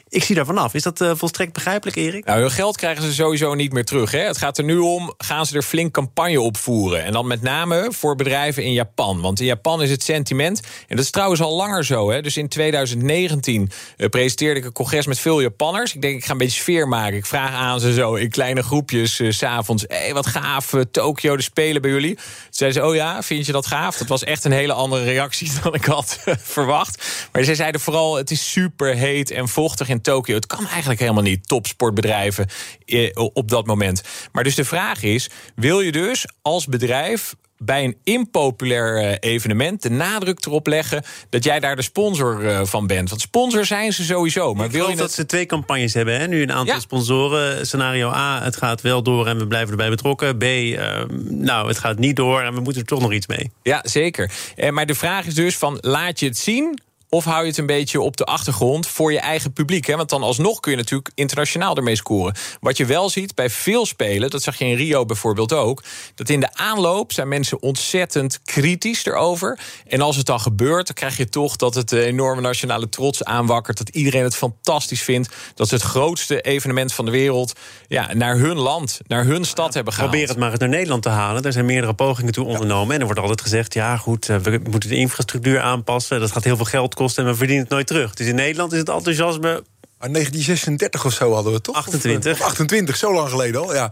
Ik 0.10 0.24
zie 0.24 0.36
daar 0.36 0.46
vanaf. 0.46 0.74
Is 0.74 0.84
dat 0.84 1.02
uh, 1.02 1.12
volstrekt 1.16 1.54
begrijpelijk, 1.54 1.98
Erik? 1.98 2.26
Nou, 2.26 2.40
hun 2.40 2.52
geld 2.52 2.78
krijgen 2.78 3.04
ze 3.04 3.14
sowieso 3.14 3.54
niet 3.54 3.74
meer 3.74 3.86
terug. 3.86 4.12
Hè. 4.12 4.20
Het 4.20 4.38
gaat 4.38 4.58
er 4.58 4.64
nu 4.64 4.78
om, 4.78 5.14
gaan 5.18 5.46
ze 5.46 5.56
er 5.56 5.62
flink 5.62 5.94
campagne 5.94 6.42
op 6.42 6.58
voeren? 6.58 7.04
En 7.04 7.12
dan 7.12 7.28
met 7.28 7.42
name 7.42 7.88
voor 7.92 8.16
bedrijven 8.16 8.64
in 8.64 8.74
Japan. 8.74 9.22
Want 9.22 9.40
in 9.40 9.46
Japan 9.46 9.82
is 9.82 9.90
het 9.90 10.04
sentiment, 10.04 10.62
en 10.88 10.96
dat 10.96 11.06
is 11.06 11.12
trouwens 11.12 11.42
al 11.42 11.56
langer 11.56 11.86
zo. 11.86 12.12
Hè. 12.12 12.22
Dus 12.22 12.38
in 12.38 12.48
2019 12.48 13.70
uh, 13.98 14.10
presenteerde 14.10 14.60
ik 14.60 14.66
een 14.66 14.72
congres 14.72 15.06
met 15.06 15.20
veel 15.20 15.42
Japanners. 15.42 15.96
Ik 15.96 16.02
denk, 16.02 16.18
ik 16.18 16.26
ga 16.26 16.32
een 16.32 16.38
beetje 16.38 16.62
sfeer 16.62 16.88
maken. 16.88 17.18
Ik 17.18 17.26
vraag 17.26 17.52
aan 17.52 17.80
ze 17.80 17.94
zo 17.94 18.14
in 18.14 18.30
kleine 18.30 18.64
groepjes 18.64 19.20
uh, 19.20 19.32
s'avonds. 19.32 19.86
Hé, 19.88 19.98
hey, 19.98 20.14
wat 20.14 20.28
gaaf, 20.28 20.74
Tokio, 20.92 21.36
de 21.36 21.44
Spelen 21.44 21.82
bij 21.82 21.92
jullie. 21.92 22.16
Toen 22.16 22.26
zeiden 22.50 22.82
ze, 22.82 22.88
oh 22.88 22.96
ja, 22.96 23.22
vind 23.22 23.46
je 23.46 23.52
dat 23.52 23.66
gaaf? 23.66 23.98
Dat 23.98 24.08
was 24.08 24.24
echt 24.24 24.44
een 24.44 24.52
hele 24.52 24.74
andere 24.74 25.04
reactie 25.04 25.52
dan 25.64 25.74
ik 25.74 25.86
had 25.86 26.20
verwacht. 26.42 27.28
Maar 27.32 27.44
ze 27.44 27.56
zeiden 27.56 27.82
vooral, 27.82 28.16
het 28.16 28.32
is 28.32 28.52
super 28.52 28.96
heet 28.96 29.32
en 29.32 29.48
vochtig 29.48 29.90
in 29.90 29.97
Tokio. 30.01 30.36
Het 30.36 30.46
kan 30.46 30.68
eigenlijk 30.68 31.00
helemaal 31.00 31.24
niet, 31.24 31.48
topsportbedrijven 31.48 32.48
eh, 32.86 33.10
op 33.34 33.50
dat 33.50 33.66
moment. 33.66 34.01
Maar 34.32 34.44
dus 34.44 34.56
de 34.56 34.66
vraag 34.66 35.04
is, 35.04 35.30
wil 35.56 35.82
je 35.82 35.92
dus 35.92 36.25
als 36.42 36.66
bedrijf 36.66 37.36
bij 37.58 37.84
een 37.84 37.98
impopulair 38.04 38.98
eh, 38.98 39.32
evenement 39.32 39.82
de 39.82 39.89
nadruk 39.89 40.46
erop 40.46 40.68
leggen 40.68 41.04
dat 41.30 41.44
jij 41.44 41.60
daar 41.60 41.75
de 41.75 41.82
sponsor 41.82 42.44
uh, 42.44 42.62
van 42.63 42.88
bent. 42.88 43.10
Want 43.10 43.22
sponsor 43.22 43.66
zijn 43.66 43.94
ze 43.94 44.04
sowieso. 44.04 44.54
Maar 44.54 44.66
Ik 44.66 44.72
wil 44.72 44.89
je 44.89 44.96
dat 44.96 45.12
ze 45.12 45.25
twee 45.25 45.46
campagnes 45.46 45.94
hebben. 45.94 46.20
Hè? 46.20 46.27
Nu 46.27 46.42
een 46.42 46.51
aantal 46.51 46.75
ja. 46.75 46.80
sponsoren. 46.80 47.68
Scenario 47.68 48.10
A, 48.10 48.44
het 48.44 48.58
gaat 48.58 48.82
wel 48.82 49.04
door 49.04 49.27
en 49.27 49.38
we 49.38 49.48
blijven 49.48 49.70
erbij 49.70 49.89
betrokken. 49.89 50.38
B, 50.38 50.44
uh, 50.44 51.01
nou, 51.30 51.68
het 51.68 51.77
gaat 51.77 52.00
niet 52.00 52.16
door 52.16 52.42
en 52.42 52.54
we 52.54 52.60
moeten 52.60 52.82
er 52.82 52.88
toch 52.88 53.01
nog 53.01 53.13
iets 53.13 53.27
mee. 53.27 53.51
Ja, 53.63 53.80
zeker. 53.84 54.32
Uh, 54.56 54.70
maar 54.70 54.86
de 54.86 54.96
vraag 54.96 55.25
is 55.25 55.34
dus 55.34 55.58
van, 55.58 55.77
laat 55.82 56.20
je 56.20 56.25
het 56.25 56.38
zien 56.38 56.80
of 57.10 57.26
hou 57.26 57.42
je 57.42 57.48
het 57.48 57.58
een 57.58 57.66
beetje 57.66 58.02
op 58.02 58.18
de 58.18 58.24
achtergrond 58.24 58.88
voor 58.88 59.12
je 59.12 59.20
eigen 59.20 59.54
publiek? 59.54 59.86
Hè? 59.86 59.96
Want 59.96 60.10
dan 60.10 60.24
alsnog 60.24 60.60
kun 60.60 60.72
je 60.72 60.78
natuurlijk 60.78 61.12
internationaal 61.16 61.76
ermee 61.76 61.96
scoren. 61.96 62.36
Wat 62.60 62.78
je 62.78 62.86
wel 62.86 63.10
ziet 63.10 63.36
bij 63.36 63.50
veel 63.50 63.86
spelen, 63.86 64.30
dat 64.30 64.44
zag 64.44 64.58
je 64.58 64.66
in 64.66 64.76
Rio 64.76 65.06
bijvoorbeeld 65.06 65.54
ook... 65.54 65.84
dat 66.16 66.30
in 66.30 66.40
de 66.40 66.54
aanloop 66.54 67.12
zijn 67.12 67.28
mensen 67.28 67.62
ontzettend 67.62 68.40
kritisch 68.44 69.06
erover. 69.06 69.60
En 69.88 70.02
als 70.02 70.16
het 70.16 70.26
dan 70.26 70.40
gebeurt, 70.40 70.86
dan 70.86 70.96
krijg 70.96 71.18
je 71.18 71.30
toch 71.30 71.56
dat 71.56 71.76
het 71.76 71.92
enorme 71.92 72.42
nationale 72.42 72.90
trots 72.90 73.24
aanwakkert... 73.24 73.78
dat 73.78 73.90
iedereen 73.90 74.24
het 74.24 74.36
fantastisch 74.36 75.02
vindt. 75.02 75.30
Dat 75.56 75.68
ze 75.68 75.74
het 75.74 75.84
grootste 75.84 76.42
evenement 76.42 76.94
van 76.94 77.06
de 77.06 77.12
wereld 77.12 77.54
ja, 77.88 78.14
naar 78.14 78.38
hun 78.38 78.58
land, 78.58 79.00
naar 79.08 79.26
hun 79.26 79.46
stad 79.46 79.74
hebben 79.74 79.94
gehaald. 79.94 80.12
Probeer 80.12 80.30
het 80.30 80.38
maar 80.38 80.52
eens 80.52 80.60
naar 80.60 80.70
Nederland 80.70 81.04
te 81.04 81.10
halen. 81.10 81.44
Er 81.44 81.52
zijn 81.52 81.66
meerdere 81.66 81.94
pogingen 81.94 82.34
toe 82.34 82.46
ondernomen. 82.46 82.94
En 82.94 83.00
er 83.00 83.06
wordt 83.06 83.22
altijd 83.22 83.42
gezegd, 83.42 83.74
ja 83.74 83.98
goed, 83.98 84.26
we 84.26 84.62
moeten 84.70 84.90
de 84.90 84.96
infrastructuur 84.96 85.60
aanpassen. 85.60 86.20
Dat 86.20 86.32
gaat 86.32 86.44
heel 86.44 86.56
veel 86.56 86.66
geld 86.66 86.96
kosten 86.98 87.24
en 87.24 87.30
we 87.30 87.36
verdienen 87.38 87.63
het 87.63 87.74
nooit 87.74 87.88
terug. 87.88 88.13
Dus 88.13 88.27
in 88.27 88.36
Nederland 88.36 88.72
is 88.72 88.80
het 88.80 88.89
enthousiasme 88.89 89.63
maar 90.00 90.12
1936 90.12 91.06
of 91.06 91.13
zo 91.13 91.34
hadden 91.34 91.54
we 91.54 91.62
toch? 91.62 91.75
28. 91.75 92.34
Of, 92.34 92.42
28, 92.42 92.96
zo 92.98 93.13
lang 93.13 93.30
geleden 93.30 93.62
al, 93.62 93.74
ja. 93.74 93.92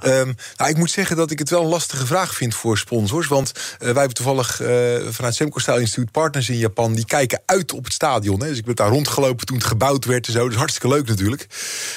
ja. 0.00 0.18
Um, 0.18 0.34
nou, 0.56 0.70
ik 0.70 0.76
moet 0.76 0.90
zeggen 0.90 1.16
dat 1.16 1.30
ik 1.30 1.38
het 1.38 1.50
wel 1.50 1.62
een 1.62 1.68
lastige 1.68 2.06
vraag 2.06 2.34
vind 2.34 2.54
voor 2.54 2.78
sponsors. 2.78 3.26
Want 3.26 3.52
uh, 3.54 3.78
wij 3.78 3.88
hebben 3.88 4.14
toevallig 4.14 4.60
uh, 4.60 4.68
vanuit 5.10 5.34
Semco 5.34 5.58
Style 5.58 5.80
Institute 5.80 6.10
partners 6.10 6.48
in 6.48 6.56
Japan... 6.56 6.94
die 6.94 7.04
kijken 7.04 7.42
uit 7.46 7.72
op 7.72 7.84
het 7.84 7.92
stadion. 7.92 8.40
Hè. 8.40 8.48
Dus 8.48 8.58
ik 8.58 8.64
ben 8.64 8.74
daar 8.74 8.88
rondgelopen 8.88 9.46
toen 9.46 9.56
het 9.56 9.66
gebouwd 9.66 10.04
werd 10.04 10.26
en 10.26 10.32
zo. 10.32 10.46
Is 10.46 10.54
hartstikke 10.54 10.88
leuk 10.88 11.06
natuurlijk. 11.06 11.46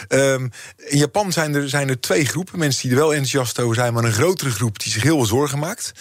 Um, 0.10 0.52
in 0.78 0.98
Japan 0.98 1.32
zijn 1.32 1.56
er, 1.56 1.70
zijn 1.70 1.90
er 1.90 2.00
twee 2.00 2.26
groepen. 2.26 2.60
Mensen 2.60 2.82
die 2.82 2.92
er 2.92 3.04
wel 3.04 3.14
enthousiast 3.14 3.60
over 3.60 3.76
zijn... 3.76 3.94
maar 3.94 4.04
een 4.04 4.14
grotere 4.14 4.52
groep 4.52 4.80
die 4.80 4.92
zich 4.92 5.04
heel 5.04 5.18
veel 5.18 5.26
zorgen 5.26 5.60
maakt. 5.60 5.92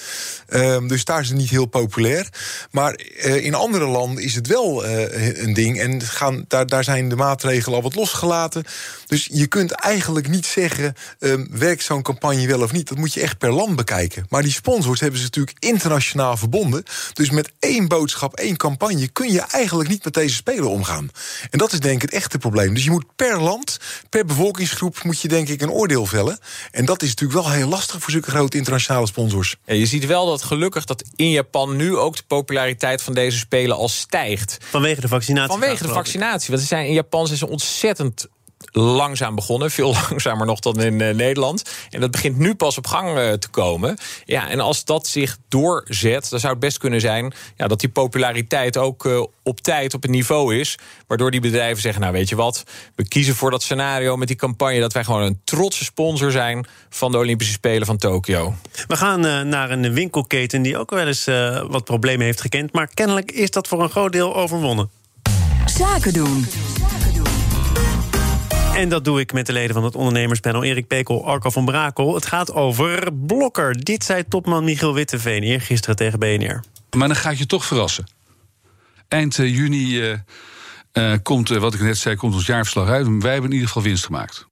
Um, 0.48 0.88
dus 0.88 1.04
daar 1.04 1.20
is 1.20 1.28
het 1.28 1.36
niet 1.36 1.50
heel 1.50 1.66
populair. 1.66 2.28
Maar 2.70 3.00
uh, 3.24 3.44
in 3.44 3.54
andere 3.54 3.86
landen 3.86 4.24
is 4.24 4.34
het 4.34 4.46
wel 4.46 4.86
een 4.86 5.54
ding. 5.54 5.80
En 5.80 6.02
gaan, 6.02 6.44
daar, 6.48 6.66
daar 6.66 6.84
zijn 6.84 7.08
de 7.08 7.16
maatregelen 7.16 7.38
maatregelen 7.42 7.76
al 7.76 7.82
wat 7.82 7.94
losgelaten. 7.94 8.64
Dus 9.06 9.28
je 9.32 9.46
kunt 9.46 9.70
eigenlijk 9.70 10.28
niet 10.28 10.46
zeggen, 10.46 10.94
um, 11.18 11.48
werkt 11.50 11.82
zo'n 11.82 12.02
campagne 12.02 12.46
wel 12.46 12.62
of 12.62 12.72
niet. 12.72 12.88
Dat 12.88 12.98
moet 12.98 13.14
je 13.14 13.20
echt 13.20 13.38
per 13.38 13.52
land 13.52 13.76
bekijken. 13.76 14.26
Maar 14.28 14.42
die 14.42 14.52
sponsors 14.52 15.00
hebben 15.00 15.18
ze 15.18 15.24
natuurlijk 15.24 15.56
internationaal 15.58 16.36
verbonden. 16.36 16.82
Dus 17.12 17.30
met 17.30 17.52
één 17.58 17.88
boodschap, 17.88 18.34
één 18.34 18.56
campagne... 18.56 19.08
kun 19.08 19.32
je 19.32 19.40
eigenlijk 19.40 19.88
niet 19.88 20.04
met 20.04 20.14
deze 20.14 20.34
spelen 20.34 20.70
omgaan. 20.70 21.10
En 21.50 21.58
dat 21.58 21.72
is 21.72 21.80
denk 21.80 21.94
ik 21.94 22.02
het 22.02 22.12
echte 22.12 22.38
probleem. 22.38 22.74
Dus 22.74 22.84
je 22.84 22.90
moet 22.90 23.16
per 23.16 23.40
land, 23.40 23.78
per 24.08 24.24
bevolkingsgroep... 24.24 25.02
moet 25.02 25.20
je 25.20 25.28
denk 25.28 25.48
ik 25.48 25.62
een 25.62 25.70
oordeel 25.70 26.06
vellen. 26.06 26.38
En 26.70 26.84
dat 26.84 27.02
is 27.02 27.08
natuurlijk 27.08 27.40
wel 27.40 27.50
heel 27.50 27.68
lastig 27.68 28.00
voor 28.00 28.10
zulke 28.10 28.30
grote 28.30 28.56
internationale 28.56 29.06
sponsors. 29.06 29.56
Ja, 29.64 29.74
je 29.74 29.86
ziet 29.86 30.06
wel 30.06 30.26
dat 30.26 30.42
gelukkig 30.42 30.84
dat 30.84 31.04
in 31.16 31.30
Japan 31.30 31.76
nu 31.76 31.96
ook 31.96 32.16
de 32.16 32.22
populariteit 32.26 33.02
van 33.02 33.14
deze 33.14 33.38
spelen 33.38 33.76
al 33.76 33.88
stijgt. 33.88 34.56
Vanwege 34.70 35.00
de 35.00 35.08
vaccinatie. 35.08 35.50
Vanwege 35.50 35.82
de 35.82 35.92
vaccinatie. 35.92 36.48
Want 36.48 36.60
ze 36.60 36.66
zijn 36.66 36.86
in 36.86 36.92
Japan 36.92 37.26
ze 37.36 37.48
ontzettend 37.48 38.28
langzaam 38.72 39.34
begonnen. 39.34 39.70
Veel 39.80 39.94
langzamer 40.08 40.46
nog 40.46 40.60
dan 40.60 40.82
in 40.82 41.00
uh, 41.00 41.14
Nederland. 41.14 41.62
En 41.90 42.00
dat 42.00 42.10
begint 42.10 42.38
nu 42.38 42.54
pas 42.54 42.78
op 42.78 42.86
gang 42.86 43.18
uh, 43.18 43.32
te 43.32 43.48
komen. 43.48 43.96
Ja, 44.24 44.48
en 44.48 44.60
als 44.60 44.84
dat 44.84 45.06
zich 45.06 45.38
doorzet, 45.48 46.30
dan 46.30 46.40
zou 46.40 46.52
het 46.52 46.60
best 46.60 46.78
kunnen 46.78 47.00
zijn... 47.00 47.32
Ja, 47.56 47.66
dat 47.66 47.80
die 47.80 47.88
populariteit 47.88 48.76
ook 48.76 49.04
uh, 49.04 49.24
op 49.42 49.60
tijd 49.60 49.94
op 49.94 50.02
het 50.02 50.10
niveau 50.10 50.56
is... 50.56 50.78
waardoor 51.06 51.30
die 51.30 51.40
bedrijven 51.40 51.82
zeggen, 51.82 52.00
nou 52.00 52.12
weet 52.12 52.28
je 52.28 52.36
wat... 52.36 52.64
we 52.94 53.08
kiezen 53.08 53.34
voor 53.34 53.50
dat 53.50 53.62
scenario 53.62 54.16
met 54.16 54.28
die 54.28 54.36
campagne... 54.36 54.80
dat 54.80 54.92
wij 54.92 55.04
gewoon 55.04 55.22
een 55.22 55.40
trotse 55.44 55.84
sponsor 55.84 56.30
zijn... 56.30 56.66
van 56.88 57.12
de 57.12 57.18
Olympische 57.18 57.52
Spelen 57.52 57.86
van 57.86 57.98
Tokio. 57.98 58.54
We 58.86 58.96
gaan 58.96 59.48
naar 59.48 59.70
een 59.70 59.92
winkelketen 59.92 60.62
die 60.62 60.78
ook 60.78 60.90
wel 60.90 61.06
eens 61.06 61.24
wat 61.68 61.84
problemen 61.84 62.26
heeft 62.26 62.40
gekend... 62.40 62.72
maar 62.72 62.88
kennelijk 62.94 63.32
is 63.32 63.50
dat 63.50 63.68
voor 63.68 63.82
een 63.82 63.90
groot 63.90 64.12
deel 64.12 64.36
overwonnen. 64.36 64.90
Zaken 65.66 66.12
doen. 66.12 66.46
En 68.80 68.88
dat 68.88 69.04
doe 69.04 69.20
ik 69.20 69.32
met 69.32 69.46
de 69.46 69.52
leden 69.52 69.74
van 69.74 69.84
het 69.84 69.94
ondernemerspanel 69.94 70.64
Erik 70.64 70.86
Pekel, 70.86 71.26
Arco 71.26 71.50
van 71.50 71.64
Brakel. 71.64 72.14
Het 72.14 72.26
gaat 72.26 72.52
over 72.52 73.12
Blokker. 73.14 73.84
Dit 73.84 74.04
zei 74.04 74.24
topman 74.28 74.64
Michiel 74.64 74.94
Witteveen 74.94 75.42
eergisteren 75.42 75.96
tegen 75.96 76.18
BNR. 76.18 76.64
Maar 76.96 77.08
dan 77.08 77.16
ga 77.16 77.30
ik 77.30 77.38
je 77.38 77.46
toch 77.46 77.64
verrassen. 77.64 78.06
Eind 79.08 79.38
uh, 79.38 79.56
juni 79.56 80.10
uh, 80.10 80.18
uh, 80.92 81.14
komt, 81.22 81.48
wat 81.48 81.74
ik 81.74 81.80
net 81.80 81.98
zei, 81.98 82.16
komt 82.16 82.34
ons 82.34 82.46
jaarverslag 82.46 82.88
uit. 82.88 83.06
Wij 83.06 83.32
hebben 83.32 83.50
in 83.50 83.52
ieder 83.52 83.66
geval 83.66 83.82
winst 83.82 84.04
gemaakt. 84.04 84.46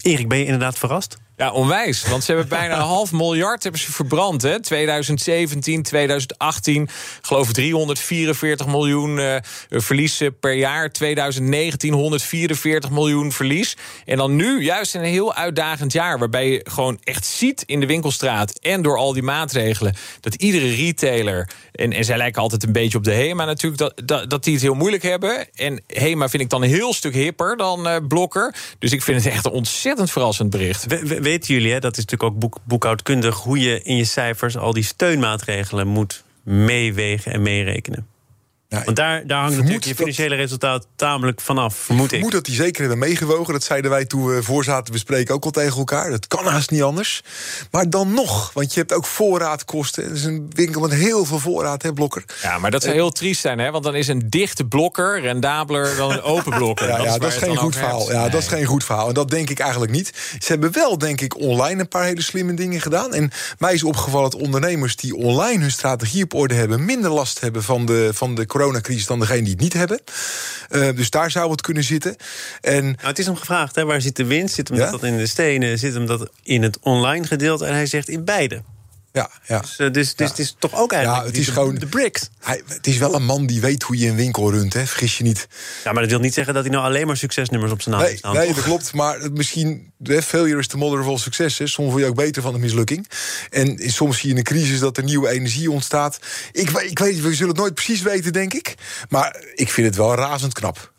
Erik, 0.00 0.28
ben 0.28 0.38
je 0.38 0.44
inderdaad 0.44 0.78
verrast? 0.78 1.16
Ja, 1.36 1.52
onwijs. 1.52 2.08
Want 2.08 2.24
ze 2.24 2.32
hebben 2.32 2.48
bijna 2.48 2.74
een 2.74 2.80
half 2.80 3.12
miljard 3.12 3.62
hebben 3.62 3.80
ze 3.80 3.92
verbrand. 3.92 4.42
Hè? 4.42 4.60
2017, 4.60 5.82
2018, 5.82 6.88
geloof 7.22 7.48
ik 7.48 7.54
344 7.54 8.66
miljoen 8.66 9.18
uh, 9.18 9.36
verlies 9.68 10.22
per 10.40 10.52
jaar. 10.52 10.92
2019 10.92 11.92
144 11.92 12.90
miljoen 12.90 13.32
verlies. 13.32 13.76
En 14.04 14.16
dan 14.16 14.36
nu, 14.36 14.62
juist 14.62 14.94
in 14.94 15.00
een 15.00 15.06
heel 15.06 15.34
uitdagend 15.34 15.92
jaar... 15.92 16.18
waarbij 16.18 16.50
je 16.50 16.60
gewoon 16.70 16.98
echt 17.04 17.26
ziet 17.26 17.62
in 17.66 17.80
de 17.80 17.86
winkelstraat... 17.86 18.58
en 18.58 18.82
door 18.82 18.96
al 18.96 19.12
die 19.12 19.22
maatregelen, 19.22 19.94
dat 20.20 20.34
iedere 20.34 20.74
retailer... 20.74 21.50
en, 21.72 21.92
en 21.92 22.04
zij 22.04 22.16
lijken 22.16 22.42
altijd 22.42 22.62
een 22.62 22.72
beetje 22.72 22.98
op 22.98 23.04
de 23.04 23.14
HEMA 23.14 23.44
natuurlijk... 23.44 23.82
dat, 23.82 24.02
dat, 24.04 24.30
dat 24.30 24.44
die 24.44 24.52
het 24.52 24.62
heel 24.62 24.74
moeilijk 24.74 25.02
hebben. 25.02 25.46
En 25.54 25.82
HEMA 25.86 26.28
vind 26.28 26.42
ik 26.42 26.50
dan 26.50 26.62
een 26.62 26.68
heel 26.68 26.92
stuk 26.92 27.14
hipper 27.14 27.56
dan 27.56 27.86
uh, 27.86 27.96
Blokker. 28.08 28.54
Dus 28.78 28.92
ik 28.92 29.02
vind 29.02 29.24
het 29.24 29.32
echt 29.32 29.44
een 29.44 29.50
ontzettend 29.50 30.10
verrassend 30.10 30.50
bericht. 30.50 30.86
We, 30.86 31.22
weten 31.24 31.54
jullie, 31.54 31.72
hè, 31.72 31.80
dat 31.80 31.96
is 31.96 32.04
natuurlijk 32.04 32.32
ook 32.32 32.38
boek, 32.38 32.58
boekhoudkundig... 32.64 33.36
hoe 33.36 33.58
je 33.58 33.82
in 33.82 33.96
je 33.96 34.04
cijfers 34.04 34.56
al 34.56 34.72
die 34.72 34.82
steunmaatregelen 34.82 35.86
moet 35.86 36.24
meewegen 36.42 37.32
en 37.32 37.42
meerekenen. 37.42 38.06
Ja, 38.74 38.84
Want 38.84 38.96
daar, 38.96 39.26
daar 39.26 39.40
hangt 39.40 39.56
natuurlijk 39.56 39.84
je 39.84 39.94
financiële 39.94 40.34
resultaat 40.34 40.86
tamelijk 40.96 41.40
vanaf, 41.40 41.76
vermoed 41.76 42.04
ik. 42.04 42.10
vermoed 42.10 42.32
dat 42.32 42.44
die 42.44 42.54
zeker 42.54 42.80
hebben 42.80 42.98
meegewogen. 42.98 43.52
Dat 43.52 43.62
zeiden 43.62 43.90
wij 43.90 44.04
toen 44.04 44.26
we 44.26 44.42
voor 44.42 44.64
zaten 44.64 44.92
bespreken 44.92 45.34
ook 45.34 45.44
al 45.44 45.50
tegen 45.50 45.78
elkaar. 45.78 46.10
Dat 46.10 46.26
kan 46.26 46.46
haast 46.46 46.70
niet 46.70 46.82
anders. 46.82 47.22
Maar 47.70 47.90
dan 47.90 48.14
nog, 48.14 48.52
want 48.52 48.74
je 48.74 48.80
hebt 48.80 48.92
ook 48.92 49.06
voorraadkosten. 49.06 50.04
Het 50.04 50.12
is 50.12 50.24
een 50.24 50.50
winkel 50.50 50.80
met 50.80 50.92
heel 50.92 51.24
veel 51.24 51.38
voorraad, 51.38 51.82
hè, 51.82 51.92
Blokker. 51.92 52.24
Ja, 52.42 52.58
maar 52.58 52.70
dat 52.70 52.82
zou 52.82 52.94
heel 52.94 53.10
triest 53.10 53.40
zijn, 53.40 53.58
hè? 53.58 53.70
Want 53.70 53.84
dan 53.84 53.94
is 53.94 54.08
een 54.08 54.30
dichte 54.30 54.64
blokker 54.64 55.20
rendabeler 55.20 55.96
dan 55.96 56.10
een 56.10 56.22
open 56.22 56.56
blokker. 56.56 56.88
ja, 56.88 56.96
dat, 56.96 57.06
ja, 57.06 57.12
is, 57.12 57.18
dat 57.18 57.32
is 57.32 57.38
geen 57.38 57.56
goed 57.56 57.76
verhaal. 57.76 58.12
Ja, 58.12 58.20
nee. 58.20 58.30
dat 58.30 58.40
is 58.40 58.48
geen 58.48 58.64
goed 58.64 58.84
verhaal. 58.84 59.08
En 59.08 59.14
dat 59.14 59.30
denk 59.30 59.50
ik 59.50 59.58
eigenlijk 59.58 59.92
niet. 59.92 60.12
Ze 60.38 60.52
hebben 60.52 60.72
wel, 60.72 60.98
denk 60.98 61.20
ik, 61.20 61.36
online 61.38 61.80
een 61.80 61.88
paar 61.88 62.04
hele 62.04 62.22
slimme 62.22 62.54
dingen 62.54 62.80
gedaan. 62.80 63.14
En 63.14 63.30
mij 63.58 63.74
is 63.74 63.84
opgevallen 63.84 64.30
dat 64.30 64.40
ondernemers 64.40 64.96
die 64.96 65.16
online 65.16 65.60
hun 65.60 65.70
strategie 65.70 66.22
op 66.22 66.34
orde 66.34 66.54
hebben... 66.54 66.84
minder 66.84 67.10
last 67.10 67.40
hebben 67.40 67.62
van 67.62 67.86
de, 67.86 68.10
van 68.12 68.34
de 68.34 68.46
coronacrisis 68.64 69.06
dan 69.06 69.20
degene 69.20 69.42
die 69.42 69.52
het 69.52 69.60
niet 69.60 69.72
hebben. 69.72 70.00
Uh, 70.70 70.96
dus 70.96 71.10
daar 71.10 71.30
zou 71.30 71.50
het 71.50 71.60
kunnen 71.60 71.84
zitten. 71.84 72.16
En, 72.60 72.84
nou, 72.84 72.96
het 73.00 73.18
is 73.18 73.26
hem 73.26 73.36
gevraagd, 73.36 73.74
hè, 73.74 73.84
waar 73.84 74.00
zit 74.00 74.16
de 74.16 74.24
winst? 74.24 74.54
Zit 74.54 74.68
hem 74.68 74.78
ja? 74.78 74.90
dat 74.90 75.02
in 75.02 75.16
de 75.16 75.26
stenen? 75.26 75.78
Zit 75.78 75.94
hem 75.94 76.06
dat 76.06 76.30
in 76.42 76.62
het 76.62 76.78
online 76.80 77.26
gedeelte? 77.26 77.64
En 77.64 77.74
hij 77.74 77.86
zegt 77.86 78.08
in 78.08 78.24
beide. 78.24 78.62
Ja, 79.14 79.30
ja. 79.46 79.60
Dus, 79.60 79.78
uh, 79.78 79.92
dus, 79.92 80.14
dus 80.14 80.26
ja. 80.26 80.32
het 80.32 80.38
is 80.38 80.56
toch 80.58 80.74
ook 80.74 80.92
eigenlijk 80.92 81.22
ja, 81.22 81.30
het 81.30 81.38
is 81.38 81.46
de, 81.46 81.52
gewoon, 81.52 81.74
de 81.74 81.86
bricks. 81.86 82.28
Hij, 82.40 82.62
het 82.66 82.86
is 82.86 82.98
wel 82.98 83.14
een 83.14 83.24
man 83.24 83.46
die 83.46 83.60
weet 83.60 83.82
hoe 83.82 83.98
je 83.98 84.08
een 84.08 84.16
winkel 84.16 84.50
runt, 84.50 84.72
hè? 84.72 84.86
vergis 84.86 85.18
je 85.18 85.24
niet. 85.24 85.46
Ja, 85.84 85.92
maar 85.92 86.02
dat 86.02 86.10
wil 86.10 86.20
niet 86.20 86.34
zeggen 86.34 86.54
dat 86.54 86.62
hij 86.62 86.72
nou 86.72 86.84
alleen 86.84 87.06
maar 87.06 87.16
succesnummers 87.16 87.72
op 87.72 87.82
zijn 87.82 87.94
naam 87.94 88.04
nee, 88.04 88.16
staan. 88.16 88.34
Nee, 88.34 88.54
dat 88.54 88.62
klopt. 88.62 88.94
Maar 88.94 89.32
misschien, 89.32 89.92
de 89.96 90.22
failure 90.22 90.58
is 90.58 90.66
the 90.66 90.76
mother 90.76 91.00
of 91.00 91.06
all 91.06 91.18
success. 91.18 91.58
Hè. 91.58 91.66
Soms 91.66 91.90
word 91.90 92.02
je 92.02 92.08
ook 92.08 92.14
beter 92.14 92.42
van 92.42 92.54
een 92.54 92.60
mislukking. 92.60 93.08
En 93.50 93.78
soms 93.90 94.18
zie 94.18 94.24
je 94.28 94.32
in 94.32 94.38
een 94.38 94.44
crisis 94.44 94.78
dat 94.78 94.96
er 94.96 95.04
nieuwe 95.04 95.28
energie 95.28 95.70
ontstaat. 95.70 96.18
Ik, 96.52 96.70
ik 96.70 96.98
weet, 96.98 97.20
we 97.20 97.34
zullen 97.34 97.48
het 97.48 97.58
nooit 97.58 97.74
precies 97.74 98.02
weten, 98.02 98.32
denk 98.32 98.54
ik. 98.54 98.74
Maar 99.08 99.44
ik 99.54 99.70
vind 99.70 99.86
het 99.86 99.96
wel 99.96 100.14
razend 100.14 100.52
knap. 100.52 100.92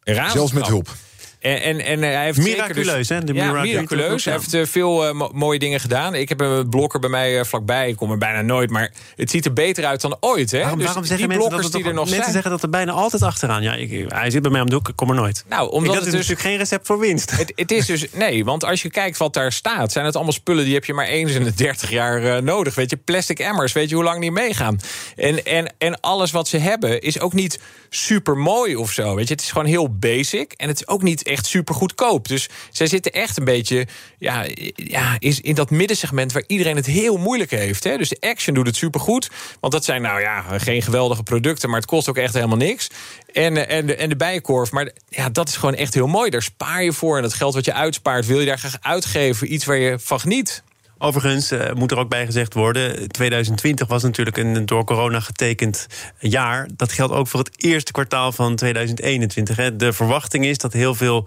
Razend 0.00 0.32
Zelfs 0.32 0.52
met 0.52 0.62
knap. 0.62 0.72
hulp. 0.72 0.96
En, 1.42 1.60
en, 1.62 1.80
en 1.80 2.02
hij 2.02 2.24
heeft 2.24 2.36
zeker 2.42 2.52
Miraculeus, 2.52 2.96
dus, 2.96 3.08
hè? 3.08 3.24
De 3.24 3.34
ja, 3.34 3.52
miraculeus. 3.62 4.24
Hij 4.24 4.34
heeft 4.34 4.54
eh, 4.54 4.64
veel 4.64 5.06
eh, 5.06 5.12
mo- 5.12 5.30
mooie 5.34 5.58
dingen 5.58 5.80
gedaan. 5.80 6.14
Ik 6.14 6.28
heb 6.28 6.40
een 6.40 6.68
blokker 6.68 7.00
bij 7.00 7.10
mij 7.10 7.38
eh, 7.38 7.44
vlakbij. 7.44 7.88
Ik 7.88 7.96
kom 7.96 8.10
er 8.10 8.18
bijna 8.18 8.42
nooit, 8.42 8.70
maar 8.70 8.92
het 9.16 9.30
ziet 9.30 9.44
er 9.44 9.52
beter 9.52 9.84
uit 9.84 10.00
dan 10.00 10.16
ooit. 10.20 10.50
Hè? 10.50 10.58
Waarom, 10.58 10.76
dus 10.78 10.86
waarom 10.86 11.04
die 11.04 11.16
zeggen 11.16 11.36
blokkers 11.36 11.62
die 11.62 11.70
toch- 11.70 11.88
er 11.88 11.94
nog 11.94 12.04
mensen 12.04 12.20
zijn. 12.20 12.32
zeggen 12.32 12.50
dat 12.50 12.62
er 12.62 12.68
bijna 12.70 12.92
altijd 12.92 13.22
achteraan. 13.22 13.62
Ja, 13.62 13.74
ik, 13.74 14.04
hij 14.08 14.30
zit 14.30 14.42
bij 14.42 14.50
mij 14.50 14.60
om 14.60 14.68
de 14.68 14.74
hoek, 14.74 14.88
ik 14.88 14.96
kom 14.96 15.08
er 15.08 15.14
nooit. 15.14 15.44
Nou, 15.48 15.70
omdat 15.70 15.94
dat 15.94 16.04
het 16.04 16.04
is 16.04 16.10
dus 16.10 16.20
natuurlijk 16.28 16.48
geen 16.48 16.56
recept 16.58 16.86
voor 16.86 16.98
winst. 16.98 17.30
Het, 17.30 17.52
het 17.54 17.70
is 17.70 17.86
dus, 17.86 18.06
nee, 18.12 18.44
want 18.44 18.64
als 18.64 18.82
je 18.82 18.90
kijkt 18.90 19.16
wat 19.16 19.34
daar 19.34 19.52
staat, 19.52 19.92
zijn 19.92 20.04
het 20.04 20.14
allemaal 20.14 20.32
spullen 20.32 20.64
die 20.64 20.74
heb 20.74 20.84
je 20.84 20.94
maar 20.94 21.06
eens 21.06 21.32
in 21.32 21.44
de 21.44 21.54
30 21.54 21.90
jaar 21.90 22.42
nodig. 22.42 22.74
Weet 22.74 22.90
je, 22.90 22.96
plastic 22.96 23.38
emmers, 23.38 23.72
weet 23.72 23.88
je 23.88 23.94
hoe 23.94 24.04
lang 24.04 24.20
die 24.20 24.32
meegaan. 24.32 24.80
En, 25.16 25.44
en, 25.44 25.74
en 25.78 26.00
alles 26.00 26.30
wat 26.30 26.48
ze 26.48 26.58
hebben 26.58 27.00
is 27.00 27.20
ook 27.20 27.32
niet 27.32 27.60
super 27.88 28.36
mooi 28.36 28.76
of 28.76 28.90
zo. 28.92 29.14
Weet 29.14 29.28
je, 29.28 29.34
het 29.34 29.42
is 29.42 29.50
gewoon 29.50 29.66
heel 29.66 29.96
basic 29.98 30.52
en 30.52 30.68
het 30.68 30.80
is 30.80 30.88
ook 30.88 31.02
niet 31.02 31.22
echt 31.32 31.46
super 31.46 31.74
goedkoop. 31.74 32.28
Dus 32.28 32.48
zij 32.70 32.86
zitten 32.86 33.12
echt 33.12 33.38
een 33.38 33.44
beetje 33.44 33.86
ja, 34.18 34.46
ja, 34.74 35.16
is 35.18 35.40
in 35.40 35.54
dat 35.54 35.70
middensegment 35.70 36.32
waar 36.32 36.44
iedereen 36.46 36.76
het 36.76 36.86
heel 36.86 37.16
moeilijk 37.16 37.50
heeft. 37.50 37.84
Hè? 37.84 37.96
Dus 37.96 38.08
de 38.08 38.16
Action 38.20 38.54
doet 38.54 38.66
het 38.66 38.76
super 38.76 39.00
goed, 39.00 39.30
want 39.60 39.72
dat 39.72 39.84
zijn 39.84 40.02
nou 40.02 40.20
ja, 40.20 40.44
geen 40.58 40.82
geweldige 40.82 41.22
producten, 41.22 41.68
maar 41.70 41.80
het 41.80 41.88
kost 41.88 42.08
ook 42.08 42.16
echt 42.16 42.34
helemaal 42.34 42.56
niks. 42.56 42.88
En, 43.32 43.56
eh, 43.56 43.76
en, 43.76 43.86
de, 43.86 43.96
en 43.96 44.08
de 44.08 44.16
bijenkorf, 44.16 44.70
maar 44.70 44.90
ja, 45.08 45.28
dat 45.28 45.48
is 45.48 45.56
gewoon 45.56 45.74
echt 45.74 45.94
heel 45.94 46.06
mooi. 46.06 46.30
Daar 46.30 46.42
spaar 46.42 46.84
je 46.84 46.92
voor 46.92 47.16
en 47.16 47.22
dat 47.22 47.34
geld 47.34 47.54
wat 47.54 47.64
je 47.64 47.72
uitspaart, 47.72 48.26
wil 48.26 48.40
je 48.40 48.46
daar 48.46 48.58
graag 48.58 48.76
uitgeven. 48.80 49.52
Iets 49.52 49.64
waar 49.64 49.76
je 49.76 49.98
van 49.98 50.20
geniet. 50.20 50.62
Overigens 51.04 51.50
eh, 51.50 51.72
moet 51.72 51.90
er 51.90 51.98
ook 51.98 52.08
bij 52.08 52.26
gezegd 52.26 52.54
worden... 52.54 53.08
2020 53.08 53.88
was 53.88 54.02
natuurlijk 54.02 54.36
een 54.36 54.66
door 54.66 54.84
corona 54.84 55.20
getekend 55.20 55.86
jaar. 56.18 56.68
Dat 56.76 56.92
geldt 56.92 57.12
ook 57.12 57.28
voor 57.28 57.40
het 57.40 57.64
eerste 57.64 57.92
kwartaal 57.92 58.32
van 58.32 58.56
2021. 58.56 59.56
Hè. 59.56 59.76
De 59.76 59.92
verwachting 59.92 60.44
is 60.44 60.58
dat 60.58 60.72
heel 60.72 60.94
veel 60.94 61.26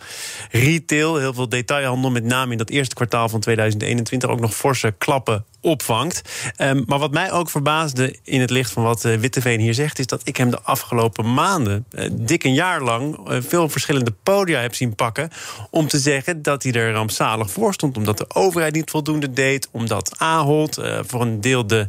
retail, 0.51 1.15
heel 1.15 1.33
veel 1.33 1.49
detailhandel... 1.49 2.11
met 2.11 2.23
name 2.23 2.51
in 2.51 2.57
dat 2.57 2.69
eerste 2.69 2.95
kwartaal 2.95 3.29
van 3.29 3.39
2021... 3.39 4.29
ook 4.29 4.39
nog 4.39 4.55
forse 4.55 4.93
klappen 4.97 5.45
opvangt. 5.61 6.21
Ehm, 6.55 6.83
maar 6.85 6.99
wat 6.99 7.11
mij 7.11 7.31
ook 7.31 7.49
verbaasde 7.49 8.15
in 8.23 8.41
het 8.41 8.49
licht 8.49 8.71
van 8.71 8.83
wat 8.83 9.05
eh, 9.05 9.15
Witteveen 9.15 9.59
hier 9.59 9.73
zegt... 9.73 9.99
is 9.99 10.07
dat 10.07 10.21
ik 10.23 10.37
hem 10.37 10.49
de 10.49 10.61
afgelopen 10.61 11.33
maanden, 11.33 11.85
eh, 11.89 12.09
dik 12.11 12.43
een 12.43 12.53
jaar 12.53 12.81
lang... 12.81 13.19
veel 13.27 13.69
verschillende 13.69 14.13
podia 14.23 14.59
heb 14.59 14.75
zien 14.75 14.95
pakken... 14.95 15.29
om 15.69 15.87
te 15.87 15.99
zeggen 15.99 16.41
dat 16.41 16.63
hij 16.63 16.71
er 16.71 16.91
rampzalig 16.91 17.51
voor 17.51 17.73
stond... 17.73 17.97
omdat 17.97 18.17
de 18.17 18.25
overheid 18.33 18.73
niet 18.73 18.89
voldoende 18.89 19.33
deed... 19.33 19.64
omdat 19.71 20.19
Ahold 20.19 20.77
eh, 20.77 20.99
voor 21.05 21.21
een 21.21 21.41
deel 21.41 21.67
de 21.67 21.87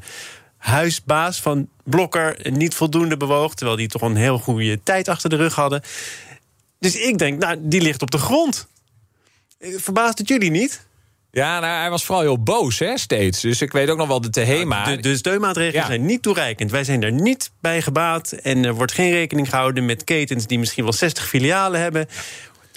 huisbaas 0.56 1.40
van 1.40 1.68
Blokker 1.84 2.50
niet 2.50 2.74
voldoende 2.74 3.16
bewoog... 3.16 3.54
terwijl 3.54 3.76
die 3.78 3.88
toch 3.88 4.02
een 4.02 4.16
heel 4.16 4.38
goede 4.38 4.82
tijd 4.82 5.08
achter 5.08 5.30
de 5.30 5.36
rug 5.36 5.54
hadden. 5.54 5.82
Dus 6.78 6.96
ik 6.96 7.18
denk, 7.18 7.38
nou, 7.38 7.56
die 7.60 7.80
ligt 7.80 8.02
op 8.02 8.10
de 8.10 8.18
grond. 8.18 8.66
Eh, 9.58 9.70
Verbaast 9.76 10.18
het 10.18 10.28
jullie 10.28 10.50
niet? 10.50 10.84
Ja, 11.30 11.60
nou, 11.60 11.78
hij 11.80 11.90
was 11.90 12.04
vooral 12.04 12.24
heel 12.24 12.42
boos, 12.42 12.78
hè, 12.78 12.98
steeds. 12.98 13.40
Dus 13.40 13.60
ik 13.60 13.72
weet 13.72 13.88
ook 13.90 13.96
nog 13.98 14.08
wel 14.08 14.20
de 14.20 14.30
Tehema. 14.30 14.84
De, 14.84 14.96
de 15.00 15.16
steunmaatregelen 15.16 15.80
Ja. 15.80 15.86
zijn 15.86 16.06
niet 16.06 16.22
toereikend. 16.22 16.70
Wij 16.70 16.84
zijn 16.84 17.02
er 17.02 17.12
niet 17.12 17.50
bij 17.60 17.82
gebaat. 17.82 18.32
En 18.32 18.64
er 18.64 18.74
wordt 18.74 18.92
geen 18.92 19.10
rekening 19.10 19.48
gehouden 19.48 19.86
met 19.86 20.04
ketens 20.04 20.46
die 20.46 20.58
misschien 20.58 20.84
wel 20.84 20.92
60 20.92 21.28
filialen 21.28 21.80
hebben. 21.80 22.08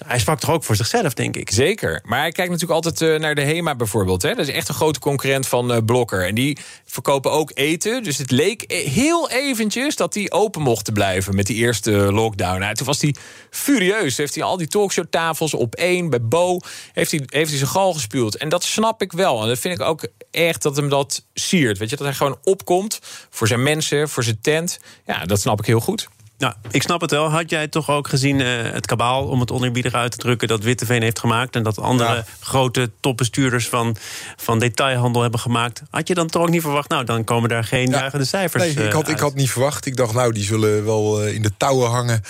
Hij 0.06 0.18
sprak 0.18 0.40
toch 0.40 0.50
ook 0.50 0.64
voor 0.64 0.76
zichzelf, 0.76 1.14
denk 1.14 1.36
ik. 1.36 1.50
Zeker. 1.50 2.00
Maar 2.04 2.18
hij 2.18 2.32
kijkt 2.32 2.50
natuurlijk 2.50 2.84
altijd 2.84 3.12
eh, 3.12 3.20
naar 3.20 3.34
de 3.34 3.40
HEMA 3.40 3.74
bijvoorbeeld. 3.74 4.22
Hè? 4.22 4.34
Dat 4.34 4.48
is 4.48 4.54
echt 4.54 4.68
een 4.68 4.74
grote 4.74 4.98
concurrent 4.98 5.46
van 5.46 5.72
eh, 5.72 5.78
Blokker. 5.84 6.26
En 6.26 6.34
die 6.34 6.58
verkopen 6.84 7.30
ook 7.30 7.50
eten. 7.54 8.02
Dus 8.02 8.18
het 8.18 8.30
leek 8.30 8.62
eh, 8.62 8.86
heel 8.86 9.30
eventjes 9.30 9.96
dat 9.96 10.12
die 10.12 10.32
open 10.32 10.62
mochten 10.62 10.92
blijven 10.92 11.34
met 11.34 11.46
die 11.46 11.56
eerste 11.56 11.90
lockdown. 11.90 12.60
Nou, 12.60 12.74
toen 12.74 12.86
was 12.86 13.00
hij 13.00 13.14
furieus. 13.50 14.16
Heeft 14.16 14.34
hij 14.34 14.44
al 14.44 14.56
die 14.56 14.68
talkshowtafels 14.68 15.54
op 15.54 15.74
één 15.74 16.10
bij 16.10 16.22
Bo. 16.22 16.60
Heeft 16.92 17.10
hij, 17.10 17.22
heeft 17.26 17.50
hij 17.50 17.58
zijn 17.58 17.70
gal 17.70 17.92
gespuwd. 17.92 18.34
En 18.34 18.48
dat 18.48 18.64
snap 18.64 19.02
ik 19.02 19.12
wel. 19.12 19.42
En 19.42 19.48
dat 19.48 19.58
vind 19.58 19.80
ik 19.80 19.86
ook 19.86 20.06
echt 20.30 20.62
dat 20.62 20.76
hem 20.76 20.88
dat 20.88 21.24
siert. 21.34 21.78
Weet 21.78 21.90
je, 21.90 21.96
dat 21.96 22.06
hij 22.06 22.16
gewoon 22.16 22.38
opkomt 22.42 22.98
voor 23.30 23.46
zijn 23.46 23.62
mensen, 23.62 24.08
voor 24.08 24.22
zijn 24.22 24.40
tent. 24.40 24.80
Ja, 25.06 25.24
dat 25.24 25.40
snap 25.40 25.58
ik 25.58 25.66
heel 25.66 25.80
goed. 25.80 26.08
Nou, 26.40 26.54
ik 26.70 26.82
snap 26.82 27.00
het 27.00 27.10
wel. 27.10 27.30
Had 27.30 27.50
jij 27.50 27.68
toch 27.68 27.90
ook 27.90 28.08
gezien 28.08 28.40
eh, 28.40 28.46
het 28.72 28.86
kabaal, 28.86 29.26
om 29.26 29.40
het 29.40 29.50
oneerbiedig 29.50 29.92
uit 29.92 30.10
te 30.10 30.16
drukken, 30.16 30.48
dat 30.48 30.62
Witteveen 30.62 31.02
heeft 31.02 31.18
gemaakt 31.18 31.56
en 31.56 31.62
dat 31.62 31.78
andere 31.78 32.14
Ja. 32.14 32.24
grote 32.40 32.90
topbestuurders 33.00 33.68
van, 33.68 33.96
van 34.36 34.58
detailhandel 34.58 35.22
hebben 35.22 35.40
gemaakt? 35.40 35.82
Had 35.90 36.08
je 36.08 36.14
dan 36.14 36.26
toch 36.26 36.42
ook 36.42 36.50
niet 36.50 36.62
verwacht, 36.62 36.88
nou, 36.88 37.04
dan 37.04 37.24
komen 37.24 37.48
daar 37.48 37.64
geen 37.64 37.90
Ja. 37.90 37.98
juichende 37.98 38.24
cijfers 38.24 38.62
Nee, 38.62 38.72
ik 38.72 38.78
eh, 38.78 38.94
had, 38.94 39.08
ik 39.08 39.18
had 39.18 39.34
niet 39.34 39.50
verwacht. 39.50 39.86
Ik 39.86 39.96
dacht, 39.96 40.14
nou, 40.14 40.32
die 40.32 40.44
zullen 40.44 40.84
wel 40.84 41.22
eh, 41.22 41.34
in 41.34 41.42
de 41.42 41.50
touwen 41.56 41.90
hangen. 41.90 42.22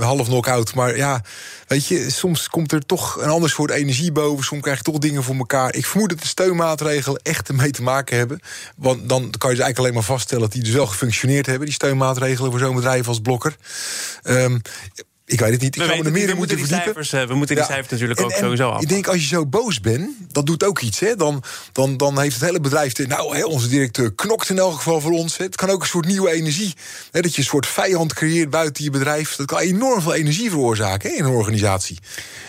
half 0.00 0.26
knock-out. 0.26 0.74
Maar 0.74 0.96
ja, 0.96 1.22
weet 1.66 1.86
je, 1.86 2.10
soms 2.10 2.48
komt 2.48 2.72
er 2.72 2.86
toch 2.86 3.16
een 3.20 3.30
ander 3.30 3.50
soort 3.50 3.70
energie 3.70 4.12
boven. 4.12 4.44
Soms 4.44 4.62
krijg 4.62 4.76
je 4.78 4.84
toch 4.84 4.98
dingen 4.98 5.22
voor 5.22 5.36
elkaar. 5.36 5.74
Ik 5.74 5.86
vermoed 5.86 6.08
dat 6.08 6.20
de 6.20 6.26
steunmaatregelen 6.26 7.20
echt 7.22 7.48
ermee 7.48 7.70
te 7.70 7.82
maken 7.82 8.16
hebben. 8.16 8.40
Want 8.76 9.08
dan 9.08 9.18
kan 9.18 9.50
je 9.50 9.56
dus 9.56 9.64
eigenlijk 9.64 9.78
alleen 9.78 9.94
maar 9.94 10.02
vaststellen... 10.02 10.42
dat 10.44 10.52
die 10.52 10.62
dus 10.62 10.72
wel 10.72 10.86
gefunctioneerd 10.86 11.46
hebben, 11.46 11.64
die 11.64 11.74
steunmaatregelen... 11.74 12.50
voor 12.50 12.60
zo'n 12.60 12.74
bedrijf 12.74 12.86
als 12.88 13.20
Blokker. 13.20 13.56
Ehm, 14.22 14.58
ik 15.26 15.40
weet 15.40 15.52
het 15.52 15.60
niet. 15.60 15.74
Ik 15.76 15.80
We 15.82 15.86
zou 15.88 15.98
me 15.98 16.04
er 16.04 16.12
meer 16.12 16.28
in 16.28 16.36
moeten 16.36 16.38
moeten 16.38 16.56
die 16.56 16.66
verdiepen. 16.66 17.04
cijfers, 17.04 17.22
eh, 17.22 17.28
we 17.28 17.34
moeten 17.38 17.54
die 17.56 17.64
Ja. 17.64 17.70
cijfers 17.70 17.90
natuurlijk 17.92 18.18
En- 18.18 18.24
ook 18.24 18.30
en 18.32 18.38
sowieso 18.38 18.68
af. 18.70 18.82
Ik 18.82 18.88
denk, 18.88 19.06
als 19.06 19.20
je 19.20 19.26
zo 19.26 19.46
boos 19.46 19.80
bent, 19.80 20.10
dat 20.32 20.46
doet 20.46 20.64
ook 20.64 20.80
iets. 20.80 21.00
Hè? 21.00 21.16
Dan, 21.16 21.42
dan, 21.72 21.96
dan 21.96 22.20
heeft 22.20 22.34
het 22.34 22.44
hele 22.44 22.60
bedrijf... 22.60 22.92
te- 22.92 23.06
Nou, 23.06 23.36
hè, 23.36 23.44
onze 23.44 23.68
directeur 23.68 24.12
knokt 24.14 24.50
in 24.50 24.58
elk 24.58 24.74
geval 24.74 25.00
voor 25.00 25.12
ons. 25.12 25.36
Hè? 25.36 25.44
Het 25.44 25.56
kan 25.56 25.70
ook 25.70 25.80
een 25.82 25.88
soort 25.88 26.06
nieuwe 26.06 26.30
energie. 26.30 26.74
Hè? 27.10 27.20
Dat 27.20 27.34
je 27.34 27.40
een 27.40 27.46
soort 27.46 27.66
vijand 27.66 28.14
creëert 28.14 28.50
buiten 28.50 28.84
je 28.84 28.90
bedrijf. 28.90 29.36
Dat 29.36 29.46
kan 29.46 29.58
enorm 29.58 30.02
veel 30.02 30.14
energie 30.14 30.50
veroorzaken 30.50 31.10
hè, 31.10 31.16
in 31.16 31.24
een 31.24 31.30
organisatie. 31.30 31.98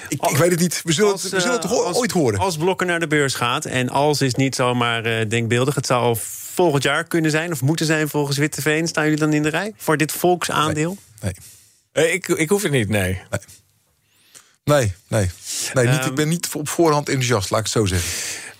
Ik, 0.10 0.22
ik 0.26 0.38
weet 0.38 0.52
het 0.52 0.60
niet. 0.60 0.82
We 0.84 0.92
zullen, 0.92 1.12
het, 1.12 1.22
we 1.22 1.28
zullen 1.40 1.56
het 1.56 1.64
eh, 1.64 1.70
toch 1.72 1.84
als- 1.86 1.98
ooit 1.98 2.12
horen. 2.12 2.40
Als 2.40 2.58
Blokker 2.58 2.88
naar 2.88 3.00
de 3.00 3.08
beurs 3.08 3.34
gaat, 3.34 3.66
en 3.66 3.90
als 3.90 4.22
is 4.22 4.36
niet 4.36 4.56
zomaar 4.56 5.06
eh, 5.06 5.30
denkbeeldig... 5.30 5.76
het 5.76 5.86
zou 5.86 6.18
volgend 6.64 6.84
jaar 6.84 7.04
kunnen 7.04 7.32
zijn, 7.32 7.52
of 7.52 7.62
moeten 7.62 7.86
zijn 7.86 8.10
volgens 8.10 8.38
Witteveen... 8.38 8.88
staan 8.88 9.04
jullie 9.04 9.20
dan 9.20 9.34
in 9.34 9.44
de 9.44 9.50
rij 9.50 9.74
voor 9.78 9.98
dit 9.98 10.12
volksaandeel? 10.12 10.98
Nee, 11.22 11.34
Eh, 11.92 12.14
ik, 12.14 12.28
ik 12.28 12.50
hoef 12.50 12.64
het 12.64 12.72
niet, 12.72 12.90
nee. 12.90 13.22
nee, 14.64 14.94
nee. 15.08 15.30
nee 15.74 15.88
niet, 15.88 15.98
Ehm. 16.00 16.08
ik 16.10 16.16
ben 16.16 16.28
niet 16.28 16.50
op 16.54 16.70
voorhand 16.70 17.08
enthousiast, 17.10 17.50
laat 17.50 17.60
ik 17.60 17.66
het 17.66 17.74
zo 17.76 17.86
zeggen. 17.86 18.10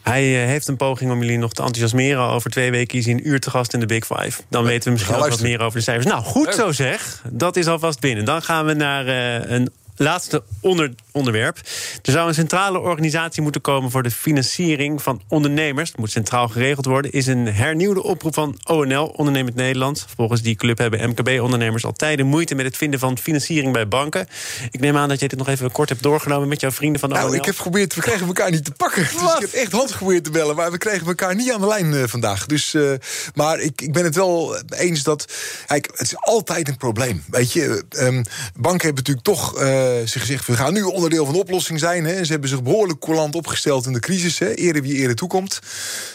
Hij 0.02 0.42
eh, 0.42 0.48
heeft 0.48 0.68
een 0.68 0.76
poging 0.78 1.12
om 1.12 1.22
jullie 1.22 1.38
nog 1.38 1.54
te 1.54 1.62
enthousiasmeren. 1.62 2.24
Over 2.24 2.52
twee 2.52 2.72
weken 2.72 2.98
is 2.98 3.06
hij 3.06 3.14
een 3.14 3.28
uur 3.28 3.40
te 3.40 3.50
gast 3.50 3.74
in 3.74 3.80
de 3.80 3.86
Big 3.86 4.06
Five. 4.06 4.42
Dan 4.50 4.64
weten 4.64 4.84
we 4.84 4.92
misschien 4.92 5.16
ook 5.16 5.30
wat 5.30 5.42
meer 5.42 5.60
over 5.62 5.78
de 5.78 5.84
cijfers. 5.84 6.06
Nou, 6.06 6.24
goed 6.24 6.54
zo 6.56 6.72
zeg. 6.72 7.24
Dat 7.32 7.56
is 7.56 7.68
alvast 7.68 8.00
binnen. 8.00 8.26
Dan 8.26 8.42
gaan 8.42 8.66
we 8.66 8.74
naar 8.74 9.08
eh, 9.08 9.52
een 9.52 9.70
laatste 10.00 10.44
onder, 10.62 10.94
onderwerp. 11.12 11.58
Er 12.02 12.12
zou 12.12 12.28
een 12.28 12.34
centrale 12.34 12.80
organisatie 12.80 13.42
moeten 13.42 13.62
komen 13.62 13.92
voor 13.92 14.04
de 14.04 14.12
financiering 14.12 15.02
van 15.02 15.22
ondernemers. 15.28 15.90
Het 15.90 15.98
moet 16.00 16.12
centraal 16.12 16.48
geregeld 16.48 16.86
worden. 16.86 17.12
Is 17.12 17.28
een 17.28 17.48
hernieuwde 17.48 18.04
oproep 18.04 18.34
van 18.34 18.60
ONL, 18.64 19.06
Ondernemend 19.06 19.56
Nederland. 19.56 20.06
Volgens 20.16 20.42
die 20.42 20.56
club 20.56 20.78
hebben 20.78 21.10
MKB-ondernemers 21.10 21.86
al 21.86 21.94
tijden 21.94 22.26
moeite 22.26 22.56
met 22.56 22.66
het 22.66 22.78
vinden 22.78 23.00
van 23.00 23.18
financiering 23.18 23.74
bij 23.74 23.88
banken. 23.88 24.28
Ik 24.72 24.80
neem 24.80 24.98
aan 24.98 25.10
dat 25.10 25.20
jij 25.20 25.28
dit 25.28 25.38
nog 25.38 25.48
even 25.48 25.72
kort 25.72 25.90
hebt 25.90 26.04
doorgenomen 26.04 26.48
met 26.48 26.62
jouw 26.62 26.72
vrienden 26.72 27.00
van 27.00 27.10
de 27.10 27.16
Nou, 27.16 27.28
ONL. 27.28 27.38
ik 27.38 27.46
heb 27.46 27.56
geprobeerd, 27.56 27.96
we 27.96 28.02
kregen 28.02 28.28
elkaar 28.28 28.52
niet 28.52 28.66
te 28.66 28.72
pakken. 28.72 29.02
Dus 29.04 29.34
ik 29.34 29.40
heb 29.40 29.52
echt 29.52 29.72
hand 29.72 29.92
geprobeerd 29.92 30.24
te 30.24 30.32
bellen, 30.32 30.56
maar 30.56 30.72
we 30.72 30.78
kregen 30.78 31.08
elkaar 31.08 31.36
niet 31.36 31.52
aan 31.52 31.62
de 31.62 31.68
lijn 31.68 31.94
eh, 31.94 32.04
vandaag. 32.06 32.46
Dus, 32.46 32.74
eh, 32.74 32.92
maar 33.34 33.60
ik, 33.60 33.82
ik 33.82 33.94
ben 33.94 34.04
het 34.04 34.16
wel 34.16 34.58
eens 34.70 35.04
dat. 35.04 35.26
Kijk, 35.68 35.90
het 35.92 36.02
is 36.02 36.18
altijd 36.18 36.68
een 36.68 36.78
probleem. 36.78 37.24
Weet 37.30 37.54
je, 37.54 37.84
ehm, 37.90 38.24
banken 38.56 38.86
hebben 38.86 39.04
natuurlijk 39.04 39.26
toch 39.26 39.58
eh, 39.58 39.89
zich 40.06 40.22
gezegd: 40.22 40.46
we 40.48 40.54
gaan 40.56 40.74
nu 40.74 40.82
onderdeel 40.84 41.26
van 41.26 41.34
de 41.34 41.40
oplossing 41.40 41.80
zijn. 41.80 42.06
Hè. 42.06 42.24
Ze 42.26 42.32
hebben 42.32 42.50
zich 42.50 42.64
behoorlijk 42.64 43.00
coulant 43.00 43.36
opgesteld 43.36 43.86
in 43.86 43.94
de 43.94 44.00
crisis. 44.00 44.40
Hè. 44.40 44.54
Ere 44.54 44.82
wie 44.82 44.96
ere 44.98 45.14
toekomt. 45.14 45.60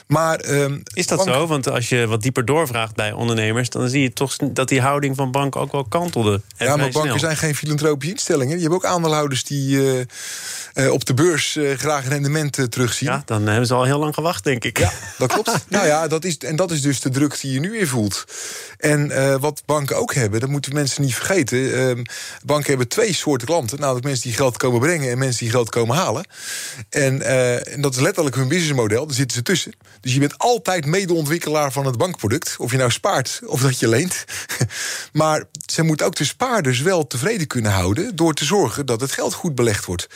Maar. 0.07 0.39
ehm, 0.41 0.79
Is 0.95 1.07
dat 1.07 1.23
zo? 1.23 1.47
Want 1.47 1.69
als 1.69 1.89
je 1.89 2.07
wat 2.07 2.23
dieper 2.23 2.45
doorvraagt 2.45 2.95
bij 2.95 3.13
ondernemers, 3.13 3.71
dan 3.71 3.89
zie 3.89 4.03
je 4.03 4.13
toch 4.13 4.37
dat 4.37 4.69
die 4.69 4.81
houding 4.81 5.17
van 5.17 5.31
banken 5.31 5.61
ook 5.61 5.73
wel 5.73 5.85
kantelde. 5.85 6.41
En 6.57 6.67
Ja, 6.67 6.77
maar 6.77 6.91
banken 6.91 7.03
snel. 7.03 7.19
zijn 7.19 7.37
geen 7.37 7.55
filantropische 7.55 8.13
instellingen. 8.15 8.53
Die 8.53 8.61
hebben 8.61 8.79
ook 8.79 8.85
aandeelhouders 8.95 9.45
die 9.45 9.79
eh, 10.75 10.87
eh, 10.87 10.93
op 10.93 11.05
de 11.05 11.15
beurs 11.15 11.57
eh, 11.57 11.73
graag 11.79 12.09
rendement 12.09 12.59
eh, 12.59 12.65
terugzien. 12.65 13.09
Ja, 13.09 13.23
dan 13.27 13.47
hebben 13.47 13.67
ze 13.67 13.75
al 13.75 13.85
heel 13.85 13.99
lang 13.99 14.15
gewacht, 14.15 14.45
denk 14.45 14.65
ik. 14.65 14.79
Ja, 14.79 14.93
dat 15.19 15.33
klopt. 15.33 15.65
nou 15.69 15.87
ja, 15.87 16.09
dat 16.09 16.25
is, 16.25 16.39
en 16.39 16.57
dat 16.57 16.71
is 16.71 16.83
dus 16.83 17.01
de 17.01 17.11
druk 17.11 17.41
die 17.41 17.53
je 17.53 17.61
nu 17.61 17.71
weer 17.71 17.89
voelt. 17.89 18.25
En 18.79 19.11
eh, 19.11 19.37
wat 19.41 19.63
banken 19.67 19.97
ook 19.97 20.15
hebben, 20.15 20.41
dat 20.41 20.49
moeten 20.49 20.75
mensen 20.75 21.03
niet 21.03 21.15
vergeten. 21.15 21.75
Ehm, 21.75 22.03
banken 22.45 22.69
hebben 22.69 22.89
twee 22.89 23.13
soorten 23.15 23.47
klanten. 23.47 23.64
Namelijk 23.73 24.05
mensen 24.05 24.23
die 24.23 24.37
geld 24.37 24.57
komen 24.57 24.81
brengen 24.81 25.11
en 25.11 25.19
mensen 25.19 25.45
die 25.45 25.51
geld 25.51 25.69
komen 25.69 25.97
halen. 25.97 26.27
En, 26.89 27.23
eh, 27.23 27.73
en 27.75 27.81
dat 27.81 27.95
is 27.95 28.01
letterlijk 28.01 28.37
hun 28.37 28.49
businessmodel. 28.49 29.07
Daar 29.07 29.15
zitten 29.15 29.37
ze 29.37 29.43
tussen. 29.43 29.73
Dus 30.01 30.13
je 30.15 30.21
bent 30.21 30.39
altijd 30.39 30.87
medeontwikkelaar 30.87 31.73
van 31.73 31.87
het 31.87 31.97
bankproduct. 31.97 32.57
Of 32.59 32.71
je 32.71 32.77
nou 32.77 32.91
spaart 32.91 33.41
of 33.47 33.61
dat 33.61 33.79
je 33.79 33.89
leent. 33.89 34.25
maar 35.13 35.45
ze 35.67 35.83
moeten 35.83 36.07
ook 36.07 36.17
de 36.17 36.25
spaarders 36.25 36.81
wel 36.81 37.07
tevreden 37.07 37.47
kunnen 37.47 37.73
houden... 37.73 38.17
door 38.17 38.35
te 38.35 38.45
zorgen 38.45 38.87
dat 38.87 39.01
het 39.01 39.13
geld 39.13 39.35
goed 39.35 39.55
belegd 39.55 39.85
wordt. 39.85 40.07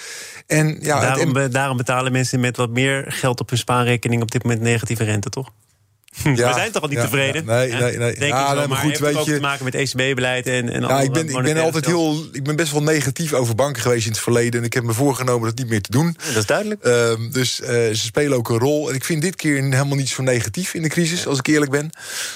En 0.47 0.79
ja, 0.81 1.01
daarom, 1.01 1.51
daarom 1.51 1.77
betalen 1.77 2.13
mensen 2.13 2.41
met 2.41 2.57
wat 2.57 2.71
meer 2.71 3.05
geld 3.09 3.41
op 3.41 3.49
hun 3.49 3.59
spaarrekening 3.59 4.23
op 4.23 4.31
dit 4.31 4.43
moment 4.43 4.61
negatieve 4.61 5.05
rente, 5.05 5.29
toch? 5.29 5.51
We 6.25 6.37
zijn 6.55 6.73
toch 6.73 6.83
al 6.83 6.89
niet 6.89 6.97
ja, 6.99 7.05
tevreden? 7.05 7.45
ja. 7.47 7.55
Nee, 7.57 7.69
Ja, 7.71 7.79
nee, 7.79 7.97
nee. 7.97 7.99
Denk 7.99 8.17
ik 8.17 8.29
Ja, 8.29 8.47
wel, 8.47 8.55
nee, 8.59 8.67
maar 8.67 8.77
goed, 8.79 8.87
heeft 8.91 8.99
het 9.01 9.09
weet 9.09 9.17
ook 9.19 9.27
je- 9.27 9.35
te 9.35 9.41
maken 9.41 9.65
met 9.65 9.75
ECB-beleid 9.75 10.47
en, 10.47 10.71
en 10.73 10.81
Ja, 10.81 10.87
andere 10.87 11.03
ik 11.03 11.13
ben, 11.13 11.29
ik 11.37 11.43
ben 11.55 11.63
altijd 11.63 11.87
heel. 11.87 12.25
Ik 12.33 12.43
ben 12.45 12.57
best 12.57 12.73
wel 12.73 12.83
negatief 12.83 13.33
over 13.33 13.55
banken 13.55 13.83
geweest 13.83 14.05
in 14.07 14.11
het 14.13 14.21
verleden. 14.21 14.61
En 14.61 14.67
ik 14.67 14.73
heb 14.73 14.85
me 14.85 14.93
voorgenomen 14.93 15.49
dat 15.49 15.59
niet 15.59 15.69
meer 15.69 15.81
te 15.83 15.91
doen. 15.91 16.17
Dat 16.27 16.37
is 16.37 16.47
duidelijk. 16.47 16.83
Ehm, 16.85 17.31
dus 17.31 17.61
eh, 17.61 17.69
ze 17.69 17.97
spelen 17.97 18.39
ook 18.39 18.49
een 18.49 18.59
rol. 18.59 18.89
En 18.89 18.95
ik 18.95 19.05
vind 19.05 19.23
dit 19.23 19.37
keer 19.37 19.55
helemaal 19.63 19.97
niet 19.97 20.09
zo 20.09 20.23
negatief 20.23 20.75
in 20.75 20.83
de 20.83 20.89
crisis, 20.89 21.27
als 21.27 21.39
ik 21.39 21.47
eerlijk 21.47 21.71
ben. 21.71 21.91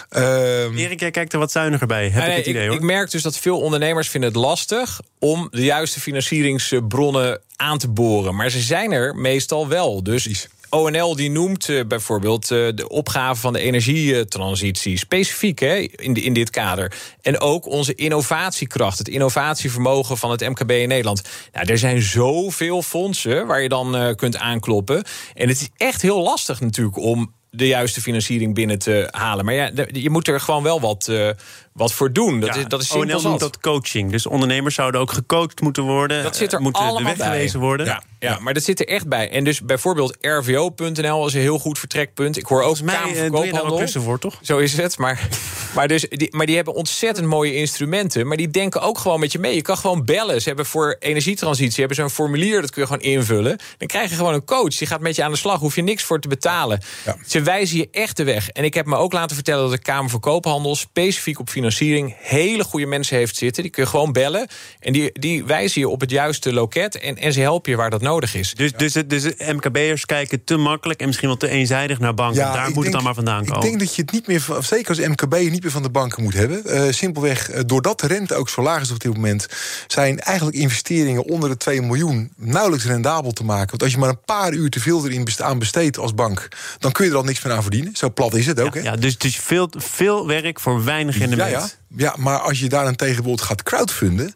Ehm, 0.08 0.76
Erik, 0.76 1.00
jij 1.00 1.10
kijkt 1.10 1.32
er 1.32 1.38
wat 1.38 1.52
zuiniger 1.52 1.86
bij, 1.86 2.08
heb 2.08 2.22
Nee, 2.22 2.30
ik 2.30 2.36
het 2.36 2.46
ik, 2.46 2.54
idee 2.54 2.66
hoor. 2.66 2.76
ik 2.76 2.82
merk 2.82 3.10
dus 3.10 3.22
dat 3.22 3.38
veel 3.38 3.60
ondernemers 3.60 4.08
vinden 4.08 4.30
het 4.30 4.38
lastig 4.38 5.00
om 5.18 5.48
de 5.50 5.64
juiste 5.64 6.00
financieringsbronnen 6.00 7.40
aan 7.56 7.78
te 7.78 7.88
boren. 7.88 8.34
Maar 8.34 8.50
ze 8.50 8.60
zijn 8.60 8.92
er 8.92 9.14
meestal 9.14 9.68
wel. 9.68 10.02
Dus 10.02 10.26
ONL 10.72 11.16
die 11.16 11.30
noemt 11.30 11.68
eh, 11.68 11.84
bijvoorbeeld 11.88 12.50
eh, 12.50 12.58
de 12.74 12.88
opgave 12.88 13.40
van 13.40 13.52
de 13.52 13.58
energietransitie. 13.60 14.98
Specifiek 14.98 15.58
hè, 15.58 15.74
in, 15.76 16.12
de- 16.12 16.20
in 16.20 16.32
dit 16.32 16.50
kader. 16.50 16.92
En 17.20 17.40
ook 17.40 17.66
onze 17.66 17.94
innovatiekracht, 17.94 18.98
het 18.98 19.08
innovatievermogen 19.08 20.16
van 20.18 20.30
het 20.30 20.40
MKB 20.48 20.70
in 20.70 20.88
Nederland. 20.88 21.22
Nou, 21.52 21.66
er 21.66 21.78
zijn 21.78 22.02
zoveel 22.02 22.82
fondsen 22.82 23.46
waar 23.46 23.62
je 23.62 23.68
dan 23.68 23.96
eh, 23.96 24.14
kunt 24.14 24.36
aankloppen. 24.36 25.04
En 25.34 25.48
het 25.48 25.60
is 25.60 25.68
echt 25.76 26.02
heel 26.02 26.22
lastig 26.22 26.60
natuurlijk 26.60 26.96
om 26.98 27.32
de 27.50 27.66
juiste 27.66 28.00
financiering 28.00 28.54
binnen 28.54 28.78
te 28.78 29.08
halen. 29.10 29.44
Maar 29.44 29.54
ja, 29.54 29.70
je 29.92 30.10
moet 30.10 30.28
er 30.28 30.40
gewoon 30.40 30.62
wel 30.62 30.80
wat, 30.80 31.08
eh, 31.08 31.28
wat 31.72 31.92
voor 31.92 32.12
doen. 32.12 32.40
Dat, 32.40 32.54
Ja, 32.54 32.60
is, 32.60 32.66
dat 32.68 32.80
is 32.82 32.88
simpel 32.88 33.20
noemt 33.22 33.40
dat 33.40 33.60
coaching. 33.60 34.10
Dus 34.10 34.26
ondernemers 34.26 34.74
zouden 34.74 35.00
ook 35.00 35.12
gecoacht 35.12 35.60
moeten 35.60 35.82
worden. 35.82 36.22
Dat 36.22 36.36
zit 36.36 36.52
er 36.52 36.58
eh, 36.58 36.64
moeten 36.64 36.82
allemaal 36.82 36.98
de 36.98 37.04
weg 37.04 37.16
bij. 37.16 37.26
gewezen 37.26 37.60
worden. 37.60 37.86
Ja, 37.86 38.02
ja, 38.18 38.38
maar 38.38 38.54
dat 38.54 38.62
zit 38.62 38.80
er 38.80 38.88
echt 38.88 39.08
bij. 39.08 39.30
En 39.30 39.44
dus 39.44 39.60
bijvoorbeeld 39.60 40.16
rvo.nl 40.20 41.26
is 41.26 41.34
een 41.34 41.40
heel 41.40 41.58
goed 41.58 41.78
vertrekpunt. 41.78 42.36
Ik 42.36 42.46
hoor 42.46 42.58
ook 42.58 42.64
Volgens 42.64 42.86
mij 42.86 42.94
Kamer 42.94 43.14
eh, 43.16 43.20
van 43.20 43.30
doe 43.30 43.46
je 43.46 43.52
daar 43.52 43.64
ook 43.64 43.90
voor, 43.90 44.18
toch? 44.18 44.38
Zo 44.42 44.58
is 44.58 44.76
het. 44.76 44.98
Maar, 44.98 45.28
maar, 45.74 45.88
dus, 45.88 46.06
die, 46.08 46.36
maar 46.36 46.46
die 46.46 46.56
hebben 46.56 46.74
ontzettend 46.74 47.26
mooie 47.26 47.54
instrumenten. 47.54 48.26
Maar 48.26 48.36
die 48.36 48.50
denken 48.50 48.80
ook 48.80 48.98
gewoon 48.98 49.20
met 49.20 49.32
je 49.32 49.38
mee. 49.38 49.54
Je 49.54 49.62
kan 49.62 49.76
gewoon 49.76 50.04
bellen. 50.04 50.40
Ze 50.42 50.48
hebben 50.48 50.66
voor 50.66 50.96
energietransitie 50.98 51.78
hebben 51.78 51.96
ze 51.96 52.02
een 52.02 52.10
formulier. 52.10 52.60
Dat 52.60 52.70
kun 52.70 52.82
je 52.82 52.88
gewoon 52.88 53.02
invullen. 53.02 53.58
Dan 53.78 53.88
krijg 53.88 54.10
je 54.10 54.16
gewoon 54.16 54.34
een 54.34 54.44
coach. 54.44 54.76
Die 54.76 54.86
gaat 54.86 55.00
met 55.00 55.16
je 55.16 55.24
aan 55.24 55.30
de 55.30 55.36
slag. 55.36 55.60
Hoef 55.60 55.74
je 55.74 55.82
niks 55.82 56.02
voor 56.02 56.20
te 56.20 56.28
betalen. 56.28 56.80
Ja. 57.04 57.16
Ze 57.26 57.42
wijzen 57.42 57.76
je 57.76 57.88
echt 57.90 58.16
de 58.16 58.24
weg. 58.24 58.48
En 58.48 58.64
ik 58.64 58.74
heb 58.74 58.86
me 58.86 58.96
ook 58.96 59.12
laten 59.12 59.34
vertellen 59.34 59.62
dat 59.62 59.72
de 59.72 59.78
Kamer 59.78 60.10
van 60.10 60.20
Koophandel... 60.20 60.74
specifiek 60.74 61.38
op 61.38 61.50
financiering 61.62 62.14
hele 62.18 62.64
goede 62.64 62.86
mensen 62.86 63.16
heeft 63.16 63.36
zitten. 63.36 63.62
Die 63.62 63.72
kun 63.72 63.82
je 63.82 63.88
gewoon 63.88 64.12
bellen. 64.12 64.46
En 64.80 64.92
die, 64.92 65.10
die 65.12 65.44
wijzen 65.44 65.80
je 65.80 65.88
op 65.88 66.00
het 66.00 66.10
juiste 66.10 66.52
loket. 66.52 66.98
En, 66.98 67.16
en 67.16 67.32
ze 67.32 67.40
helpen 67.40 67.70
je 67.70 67.76
waar 67.76 67.90
dat 67.90 68.00
nodig 68.00 68.34
is. 68.34 68.54
Dus, 68.54 68.72
dus, 68.72 68.94
het- 68.94 69.10
dus 69.10 69.22
de 69.22 69.34
MKB'ers 69.52 70.06
kijken 70.06 70.44
te 70.44 70.56
makkelijk 70.56 71.00
en 71.00 71.06
misschien 71.06 71.28
wel 71.28 71.36
te 71.36 71.48
eenzijdig 71.48 71.98
naar 71.98 72.14
banken. 72.14 72.40
Daar 72.52 72.70
moet 72.70 72.84
het 72.84 72.92
dan 72.92 73.02
maar 73.02 73.14
vandaan 73.14 73.40
komen. 73.44 73.56
Ik 73.56 73.62
denk 73.62 73.78
dat 73.78 73.94
je 73.94 74.02
het 74.02 74.10
niet 74.12 74.26
meer, 74.26 74.40
van- 74.40 74.62
zeker 74.62 74.88
als 74.88 74.98
MKB, 74.98 75.34
niet 75.50 75.62
meer 75.62 75.70
van 75.70 75.82
de 75.82 75.90
banken 75.90 76.22
moet 76.22 76.34
hebben. 76.34 76.64
Eh, 76.64 76.92
simpelweg, 76.92 77.50
eh, 77.50 77.60
doordat 77.66 78.00
de 78.00 78.06
rente 78.06 78.34
ook 78.34 78.48
zo 78.48 78.62
laag 78.62 78.80
is 78.80 78.90
op 78.90 79.00
dit 79.00 79.14
moment, 79.14 79.46
zijn 79.86 80.20
eigenlijk 80.20 80.56
investeringen 80.56 81.24
onder 81.24 81.48
de 81.48 81.56
2 81.56 81.82
miljoen 81.82 82.32
nauwelijks 82.36 82.84
rendabel 82.86 83.32
te 83.32 83.44
maken. 83.44 83.70
Want 83.70 83.82
als 83.82 83.92
je 83.92 83.98
maar 83.98 84.08
een 84.08 84.24
paar 84.24 84.52
uur 84.52 84.70
te 84.70 84.80
veel 84.80 85.06
erin 85.06 85.28
aan 85.38 85.58
besteedt 85.58 85.98
als 85.98 86.14
bank, 86.14 86.48
dan 86.78 86.92
kun 86.92 87.04
je 87.04 87.10
er 87.10 87.16
al 87.16 87.22
niks 87.24 87.42
meer 87.42 87.52
aan 87.52 87.62
verdienen. 87.62 87.96
Zo 87.96 88.10
plat 88.10 88.34
is 88.34 88.46
het 88.46 88.60
ook. 88.60 88.74
hè? 88.74 88.80
ja, 88.80 88.96
dus, 88.96 89.18
dus 89.18 89.36
veel, 89.36 89.70
veel 89.76 90.26
werk 90.26 90.60
voor 90.60 90.84
weinig 90.84 91.18
rendement. 91.18 91.50
Ja, 91.50 91.51
ja. 91.52 91.81
Ja, 91.96 92.14
maar 92.18 92.38
als 92.38 92.58
je 92.60 92.68
daarentegen 92.68 93.14
bijvoorbeeld 93.14 93.46
gaat 93.48 93.62
crowdfunden... 93.62 94.34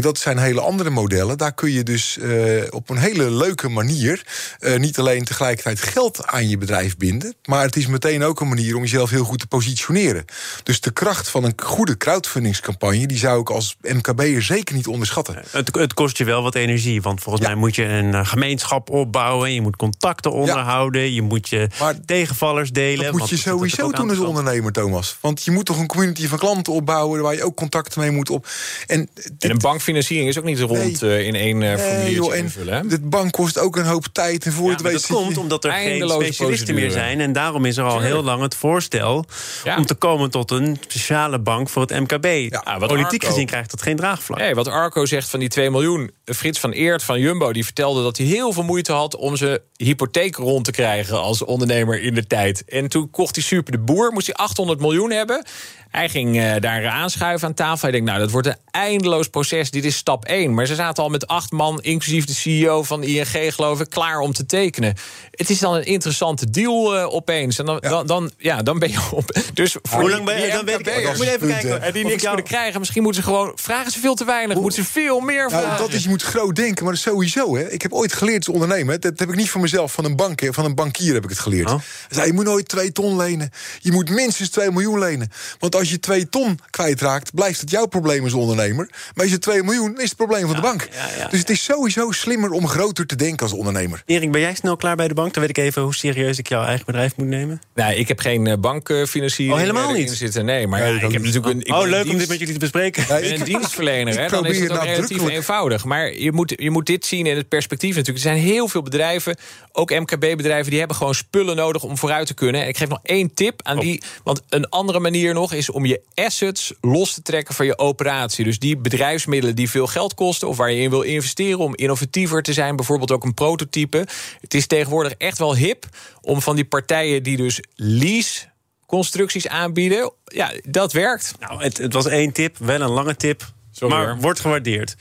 Dat 0.00 0.18
zijn 0.18 0.38
hele 0.38 0.60
andere 0.60 0.90
modellen. 0.90 1.38
Daar 1.38 1.52
kun 1.54 1.70
je 1.72 1.82
dus 1.82 2.18
eh, 2.18 2.62
op 2.70 2.90
een 2.90 2.96
hele 2.96 3.30
leuke 3.30 3.68
manier... 3.68 4.22
eh, 4.58 4.78
niet 4.78 4.98
alleen 4.98 5.24
tegelijkertijd 5.24 5.80
geld 5.80 6.26
aan 6.26 6.48
je 6.48 6.58
bedrijf 6.58 6.96
binden... 6.96 7.34
maar 7.44 7.62
het 7.64 7.76
is 7.76 7.86
meteen 7.86 8.22
ook 8.22 8.40
een 8.40 8.48
manier 8.48 8.76
om 8.76 8.82
jezelf 8.82 9.10
heel 9.10 9.24
goed 9.24 9.38
te 9.38 9.46
positioneren. 9.46 10.24
Dus 10.62 10.80
de 10.80 10.90
kracht 10.90 11.28
van 11.28 11.44
een 11.44 11.52
goede 11.56 11.96
crowdfundingscampagne... 11.96 13.06
die 13.06 13.18
zou 13.18 13.40
ik 13.40 13.50
als 13.50 13.76
MKB'er 13.80 14.42
zeker 14.42 14.74
niet 14.74 14.86
onderschatten. 14.86 15.42
Het, 15.50 15.74
het 15.76 15.94
kost 15.94 16.18
je 16.18 16.24
wel 16.24 16.42
wat 16.42 16.54
energie, 16.54 17.02
want 17.02 17.20
volgens 17.22 17.44
Ja. 17.44 17.50
mij 17.50 17.60
moet 17.60 17.74
je 17.76 17.84
een 17.84 18.14
eh, 18.14 18.26
gemeenschap 18.26 18.90
opbouwen. 18.90 19.52
Je 19.52 19.60
moet 19.60 19.76
contacten 19.76 20.32
onderhouden. 20.32 21.12
Je 21.12 21.22
moet 21.22 21.48
je 21.48 21.68
Maar 21.80 21.94
tegenvallers 22.04 22.70
delen. 22.70 23.04
Dat 23.04 23.12
moet 23.18 23.28
je 23.28 23.36
sowieso 23.36 23.90
doen 23.90 24.08
als 24.10 24.18
ondernemer, 24.18 24.72
Thomas. 24.72 25.16
Want 25.20 25.42
je 25.44 25.50
moet 25.50 25.66
toch 25.66 25.78
een 25.78 25.86
community 25.86 26.26
van 26.26 26.38
klanten 26.38 26.72
opbouwen... 26.72 26.90
waar 27.00 27.34
je 27.34 27.44
ook 27.44 27.56
contacten 27.56 28.00
mee 28.00 28.10
moet 28.10 28.30
op. 28.30 28.46
En, 28.86 29.08
dit- 29.14 29.32
En 29.38 29.50
een 29.50 29.58
bankfinanciering 29.58 30.28
is 30.28 30.38
ook 30.38 30.44
niet 30.44 30.60
rond 30.60 31.02
eh, 31.02 31.26
in 31.26 31.34
één 31.34 31.62
eh 31.62 31.68
Nee, 31.68 31.78
formuliertje 31.78 32.14
joh, 32.14 32.36
invullen. 32.36 32.74
hè? 32.74 32.86
de 32.86 33.00
bank 33.00 33.32
kost 33.32 33.58
ook 33.58 33.76
een 33.76 33.84
hoop 33.84 34.06
tijd. 34.12 34.44
En 34.46 34.52
voor 34.52 34.64
Ja, 34.66 34.72
het 34.72 34.82
maar 34.82 34.92
weet 34.92 35.00
dat 35.00 35.08
je- 35.10 35.14
komt 35.24 35.36
omdat 35.36 35.64
er 35.64 35.72
geen 35.72 36.08
specialisten 36.08 36.74
meer 36.74 36.90
zijn. 36.90 37.20
En 37.20 37.32
daarom 37.32 37.64
is 37.64 37.76
er 37.76 37.84
al 37.84 38.00
heel 38.00 38.22
lang 38.22 38.42
het 38.42 38.54
voorstel... 38.54 39.24
Ja. 39.64 39.76
om 39.76 39.86
te 39.86 39.94
komen 39.94 40.30
tot 40.30 40.50
een 40.50 40.76
speciale 40.80 41.38
bank 41.38 41.68
voor 41.68 41.82
het 41.82 41.90
MKB. 42.00 42.54
Ah, 42.54 42.78
wat 42.80 42.88
Politiek 42.88 43.22
Arco. 43.22 43.26
gezien 43.34 43.46
krijgt 43.46 43.70
dat 43.70 43.82
geen 43.82 43.96
draagvlak. 43.96 44.38
Nee, 44.38 44.54
wat 44.54 44.68
Arco 44.68 45.06
zegt 45.06 45.28
van 45.28 45.40
die 45.40 45.48
2 45.48 45.70
miljoen. 45.70 46.10
Frits 46.24 46.60
van 46.60 46.70
Eert 46.70 47.02
van 47.02 47.20
Jumbo 47.20 47.52
die 47.52 47.64
vertelde 47.64 48.02
dat 48.02 48.16
hij 48.16 48.26
heel 48.26 48.52
veel 48.52 48.62
moeite 48.62 48.92
had 48.92 49.16
om 49.16 49.36
zijn 49.36 49.58
hypotheek 49.76 50.36
rond 50.36 50.64
te 50.64 50.70
krijgen 50.70 51.20
als 51.20 51.44
ondernemer 51.44 52.02
in 52.02 52.14
de 52.14 52.26
tijd. 52.26 52.64
En 52.64 52.88
toen 52.88 53.10
kocht 53.10 53.34
hij 53.34 53.44
Super 53.44 53.72
de 53.72 53.78
Boer, 53.78 54.12
moest 54.12 54.26
hij 54.26 54.34
800 54.34 54.80
miljoen 54.80 55.10
hebben. 55.10 55.44
Hij 55.88 56.08
ging 56.08 56.38
eh, 56.40 56.54
daar 56.60 56.81
aanschuiven 56.90 57.48
aan 57.48 57.54
tafel. 57.54 57.80
Hij 57.80 57.90
denkt, 57.90 58.06
nou, 58.06 58.18
dat 58.20 58.30
wordt 58.30 58.46
een 58.46 58.56
eindeloos 58.70 59.28
proces. 59.28 59.70
Dit 59.70 59.84
is 59.84 59.96
stap 59.96 60.24
1. 60.24 60.54
Maar 60.54 60.66
ze 60.66 60.74
zaten 60.74 61.02
al 61.02 61.08
met 61.08 61.26
acht 61.26 61.50
man, 61.50 61.80
inclusief 61.82 62.24
de 62.24 62.34
CEO 62.34 62.82
van 62.82 63.02
ING, 63.02 63.54
geloof 63.54 63.80
ik, 63.80 63.90
klaar 63.90 64.18
om 64.18 64.32
te 64.32 64.46
tekenen. 64.46 64.94
Het 65.30 65.50
is 65.50 65.58
dan 65.58 65.74
een 65.74 65.84
interessante 65.84 66.50
deal 66.50 66.96
eh, 66.96 67.14
opeens. 67.14 67.58
En 67.58 67.66
dan, 67.66 67.78
dan, 67.80 68.06
dan, 68.06 68.30
ja, 68.38 68.62
dan 68.62 68.78
ben 68.78 68.90
je 68.90 69.00
op. 69.12 69.40
Dus 69.54 69.76
voor 69.82 70.00
Hoe 70.00 70.10
lang 70.10 70.24
ben 70.24 70.36
je? 70.36 70.42
die 70.42 70.50
Dan 70.52 70.64
weet 70.64 70.78
ik, 70.80 70.86
ik 70.86 71.16
moet 71.16 71.26
even 71.26 71.38
punt, 71.38 71.52
kijken. 71.52 71.82
en 71.82 71.92
die 71.92 72.02
niks 72.02 72.14
ik 72.14 72.20
jou- 72.20 72.34
kunnen 72.34 72.52
krijgen. 72.52 72.78
Misschien 72.80 73.02
moeten 73.02 73.22
ze 73.22 73.28
gewoon... 73.28 73.52
Vragen 73.54 73.92
ze 73.92 74.00
veel 74.00 74.14
te 74.14 74.24
weinig. 74.24 74.56
Moeten 74.58 74.84
ze 74.84 74.90
veel 74.90 75.20
meer 75.20 75.50
vragen. 75.50 75.68
Nou, 75.68 75.80
dat 75.80 75.92
is, 75.92 76.02
je 76.02 76.08
moet 76.08 76.22
groot 76.22 76.54
denken, 76.56 76.84
maar 76.84 76.94
dat 76.94 77.02
is 77.04 77.10
sowieso. 77.10 77.56
Hè. 77.56 77.70
Ik 77.70 77.82
heb 77.82 77.92
ooit 77.92 78.12
geleerd 78.12 78.46
als 78.46 78.54
ondernemer. 78.54 78.92
hè. 78.92 78.98
Dat 78.98 79.18
heb 79.18 79.28
ik 79.28 79.34
niet 79.36 79.50
van 79.50 79.60
mezelf, 79.60 79.92
van 79.92 80.04
een 80.04 80.16
bank, 80.16 80.40
hè, 80.40 80.52
van 80.52 80.64
een 80.64 80.74
bankier 80.74 81.14
heb 81.14 81.22
ik 81.24 81.28
het 81.30 81.38
geleerd. 81.38 81.70
Oh. 81.70 81.80
Zei, 82.10 82.26
je 82.26 82.32
moet 82.32 82.44
nooit 82.44 82.68
twee 82.68 82.92
ton 82.92 83.16
lenen. 83.16 83.50
Je 83.80 83.92
moet 83.92 84.10
minstens 84.10 84.50
2 84.50 84.70
miljoen 84.70 84.98
lenen. 84.98 85.30
Want 85.58 85.74
als 85.76 85.90
je 85.90 86.00
twee 86.00 86.28
ton 86.28 86.58
kwijtraakt, 86.72 87.34
blijft 87.34 87.60
het 87.60 87.70
jouw 87.70 87.86
probleem 87.86 88.24
als 88.24 88.32
ondernemer. 88.32 88.88
Maar 89.14 89.24
als 89.24 89.30
je 89.30 89.38
2 89.38 89.62
miljoen, 89.62 89.94
is 90.00 90.08
het 90.08 90.16
probleem 90.16 90.46
van 90.46 90.54
de 90.56 90.60
bank. 90.60 90.88
ja, 90.92 91.08
ja. 91.18 91.28
Dus 91.28 91.38
het 91.38 91.50
is 91.50 91.64
sowieso 91.64 92.10
slimmer 92.10 92.50
om 92.50 92.66
groter 92.68 93.06
te 93.06 93.16
denken 93.16 93.42
als 93.46 93.52
ondernemer. 93.52 94.02
Erik, 94.06 94.32
ben 94.32 94.40
jij 94.40 94.54
snel 94.54 94.76
klaar 94.76 94.96
bij 94.96 95.08
de 95.08 95.14
bank? 95.14 95.32
Dan 95.34 95.42
weet 95.46 95.58
ik 95.58 95.64
even 95.64 95.82
hoe 95.82 95.94
serieus 95.94 96.38
ik 96.38 96.48
jouw 96.48 96.64
eigen 96.64 96.86
bedrijf 96.86 97.16
moet 97.16 97.26
nemen. 97.26 97.60
Nee, 97.74 97.96
ik 97.96 98.08
heb 98.08 98.18
geen 98.20 98.46
eh, 98.46 98.56
bankfinanciering 98.58 99.54
Oh, 99.54 99.60
helemaal 99.60 99.92
niet? 99.92 100.10
zitten. 100.10 100.44
Nee, 100.44 100.66
maar 100.66 100.80
Nee, 100.80 100.94
ik 100.94 101.00
heb 101.12 101.22
natuurlijk 101.22 101.46
een. 101.54 101.60
ik 101.60 101.72
oh, 101.74 101.88
leuk 101.88 102.08
om 102.10 102.18
dit 102.18 102.28
met 102.28 102.38
jullie 102.38 102.52
te 102.54 102.58
bespreken. 102.60 103.04
Ja, 103.08 103.16
Ik 103.16 103.30
ben 103.30 103.38
een 103.40 103.44
dienstverlener, 103.46 104.18
hè, 104.20 104.28
dan 104.28 104.46
is 104.46 104.60
het 104.60 104.70
ook 104.70 104.82
relatief 104.84 105.28
eenvoudig. 105.28 105.84
Maar 105.84 106.12
je 106.14 106.32
moet, 106.32 106.52
je 106.56 106.70
moet 106.70 106.86
dit 106.86 107.06
zien 107.06 107.26
in 107.26 107.36
het 107.36 107.48
perspectief 107.48 107.94
natuurlijk. 107.96 108.24
Er 108.24 108.30
zijn 108.30 108.42
heel 108.42 108.68
veel 108.68 108.82
bedrijven, 108.82 109.36
ook 109.72 109.90
MKB-bedrijven... 109.90 110.70
die 110.70 110.78
hebben 110.78 110.96
gewoon 110.96 111.14
spullen 111.14 111.56
nodig 111.56 111.82
om 111.82 111.98
vooruit 111.98 112.26
te 112.26 112.34
kunnen. 112.34 112.62
En 112.62 112.68
ik 112.68 112.76
geef 112.76 112.88
nog 112.88 113.00
één 113.02 113.34
tip 113.34 113.60
aan 113.62 113.76
Oh. 113.76 113.82
die... 113.82 114.02
want 114.24 114.42
een 114.48 114.68
andere 114.68 114.98
manier 115.00 115.34
nog 115.34 115.52
is 115.52 115.70
om 115.70 115.86
je 115.86 116.00
assets 116.14 116.61
los 116.80 117.14
te 117.14 117.22
trekken 117.22 117.54
van 117.54 117.66
je 117.66 117.78
operatie. 117.78 118.44
Dus 118.44 118.58
die 118.58 118.76
bedrijfsmiddelen 118.76 119.56
die 119.56 119.70
veel 119.70 119.86
geld 119.86 120.14
kosten... 120.14 120.48
of 120.48 120.56
waar 120.56 120.72
je 120.72 120.80
in 120.80 120.90
wil 120.90 121.02
investeren 121.02 121.58
om 121.58 121.76
innovatiever 121.76 122.42
te 122.42 122.52
zijn... 122.52 122.76
bijvoorbeeld 122.76 123.10
ook 123.10 123.24
een 123.24 123.34
prototype. 123.34 124.06
Het 124.40 124.54
is 124.54 124.66
tegenwoordig 124.66 125.12
echt 125.12 125.38
wel 125.38 125.56
hip 125.56 125.84
om 126.20 126.42
van 126.42 126.56
die 126.56 126.64
partijen 126.64 127.22
die 127.22 127.36
dus 127.36 127.60
lease 127.74 128.50
constructies 128.86 129.48
aanbieden. 129.48 130.12
Ja, 130.24 130.52
dat 130.62 130.92
werkt. 130.92 131.34
Nou, 131.40 131.62
het, 131.62 131.78
het 131.78 131.92
was 131.92 132.06
één 132.06 132.32
tip, 132.32 132.58
wel 132.58 132.80
een 132.80 132.90
lange 132.90 133.16
tip. 133.16 133.52
Sorry, 133.70 133.94
maar 133.94 134.08
hoor. 134.08 134.20
wordt 134.20 134.40
gewaardeerd. 134.40 134.96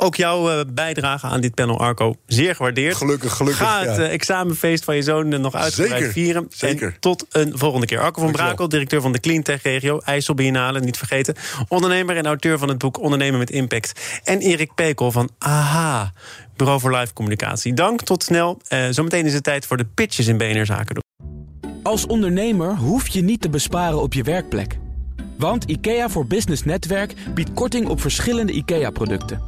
Ook 0.00 0.14
jouw 0.16 0.50
eh, 0.50 0.60
bijdrage 0.72 1.26
aan 1.26 1.40
dit 1.40 1.54
panel, 1.54 1.78
Arco, 1.78 2.14
zeer 2.26 2.54
gewaardeerd. 2.54 2.96
Gelukkig, 2.96 3.32
gelukkig, 3.36 3.66
Ga 3.66 3.78
het 3.80 3.96
ja. 3.96 4.02
eh, 4.02 4.12
examenfeest 4.12 4.84
van 4.84 4.96
je 4.96 5.02
zoon 5.02 5.32
eh, 5.32 5.38
nog 5.38 5.54
uitgebreid 5.54 5.92
Zeker, 5.92 6.12
vieren. 6.12 6.46
zeker. 6.50 6.86
En 6.88 6.96
tot 7.00 7.26
een 7.30 7.52
volgende 7.58 7.86
keer. 7.86 7.98
Arco 7.98 8.12
van 8.12 8.22
Dankjewel. 8.22 8.46
Brakel, 8.48 8.68
directeur 8.68 9.00
van 9.00 9.12
de 9.12 9.20
Cleantech-regio, 9.20 9.98
IJssel 9.98 10.34
Biennale, 10.34 10.80
niet 10.80 10.96
vergeten. 10.96 11.34
Ondernemer 11.68 12.16
en 12.16 12.26
auteur 12.26 12.58
van 12.58 12.68
het 12.68 12.78
boek 12.78 13.00
Ondernemen 13.00 13.38
met 13.38 13.50
Impact. 13.50 14.20
En 14.24 14.38
Erik 14.38 14.74
Pekel 14.74 15.12
van 15.12 15.30
AHA, 15.38 16.12
Bureau 16.56 16.80
voor 16.80 16.96
Live 16.96 17.12
Communicatie. 17.12 17.74
Dank, 17.74 18.02
tot 18.02 18.22
snel. 18.22 18.58
Eh, 18.68 18.84
zometeen 18.90 19.26
is 19.26 19.34
het 19.34 19.44
tijd 19.44 19.66
voor 19.66 19.76
de 19.76 19.86
pitches 19.94 20.26
in 20.26 20.36
BNR 20.38 20.66
Zaken 20.66 20.94
doen. 20.94 21.02
Als 21.82 22.06
ondernemer 22.06 22.76
hoef 22.76 23.08
je 23.08 23.22
niet 23.22 23.40
te 23.40 23.48
besparen 23.48 24.02
op 24.02 24.12
je 24.14 24.22
werkplek. 24.22 24.78
Want 25.38 25.64
IKEA 25.64 26.08
voor 26.08 26.26
Business 26.26 26.64
Netwerk 26.64 27.14
biedt 27.34 27.52
korting 27.52 27.88
op 27.88 28.00
verschillende 28.00 28.52
IKEA-producten. 28.52 29.47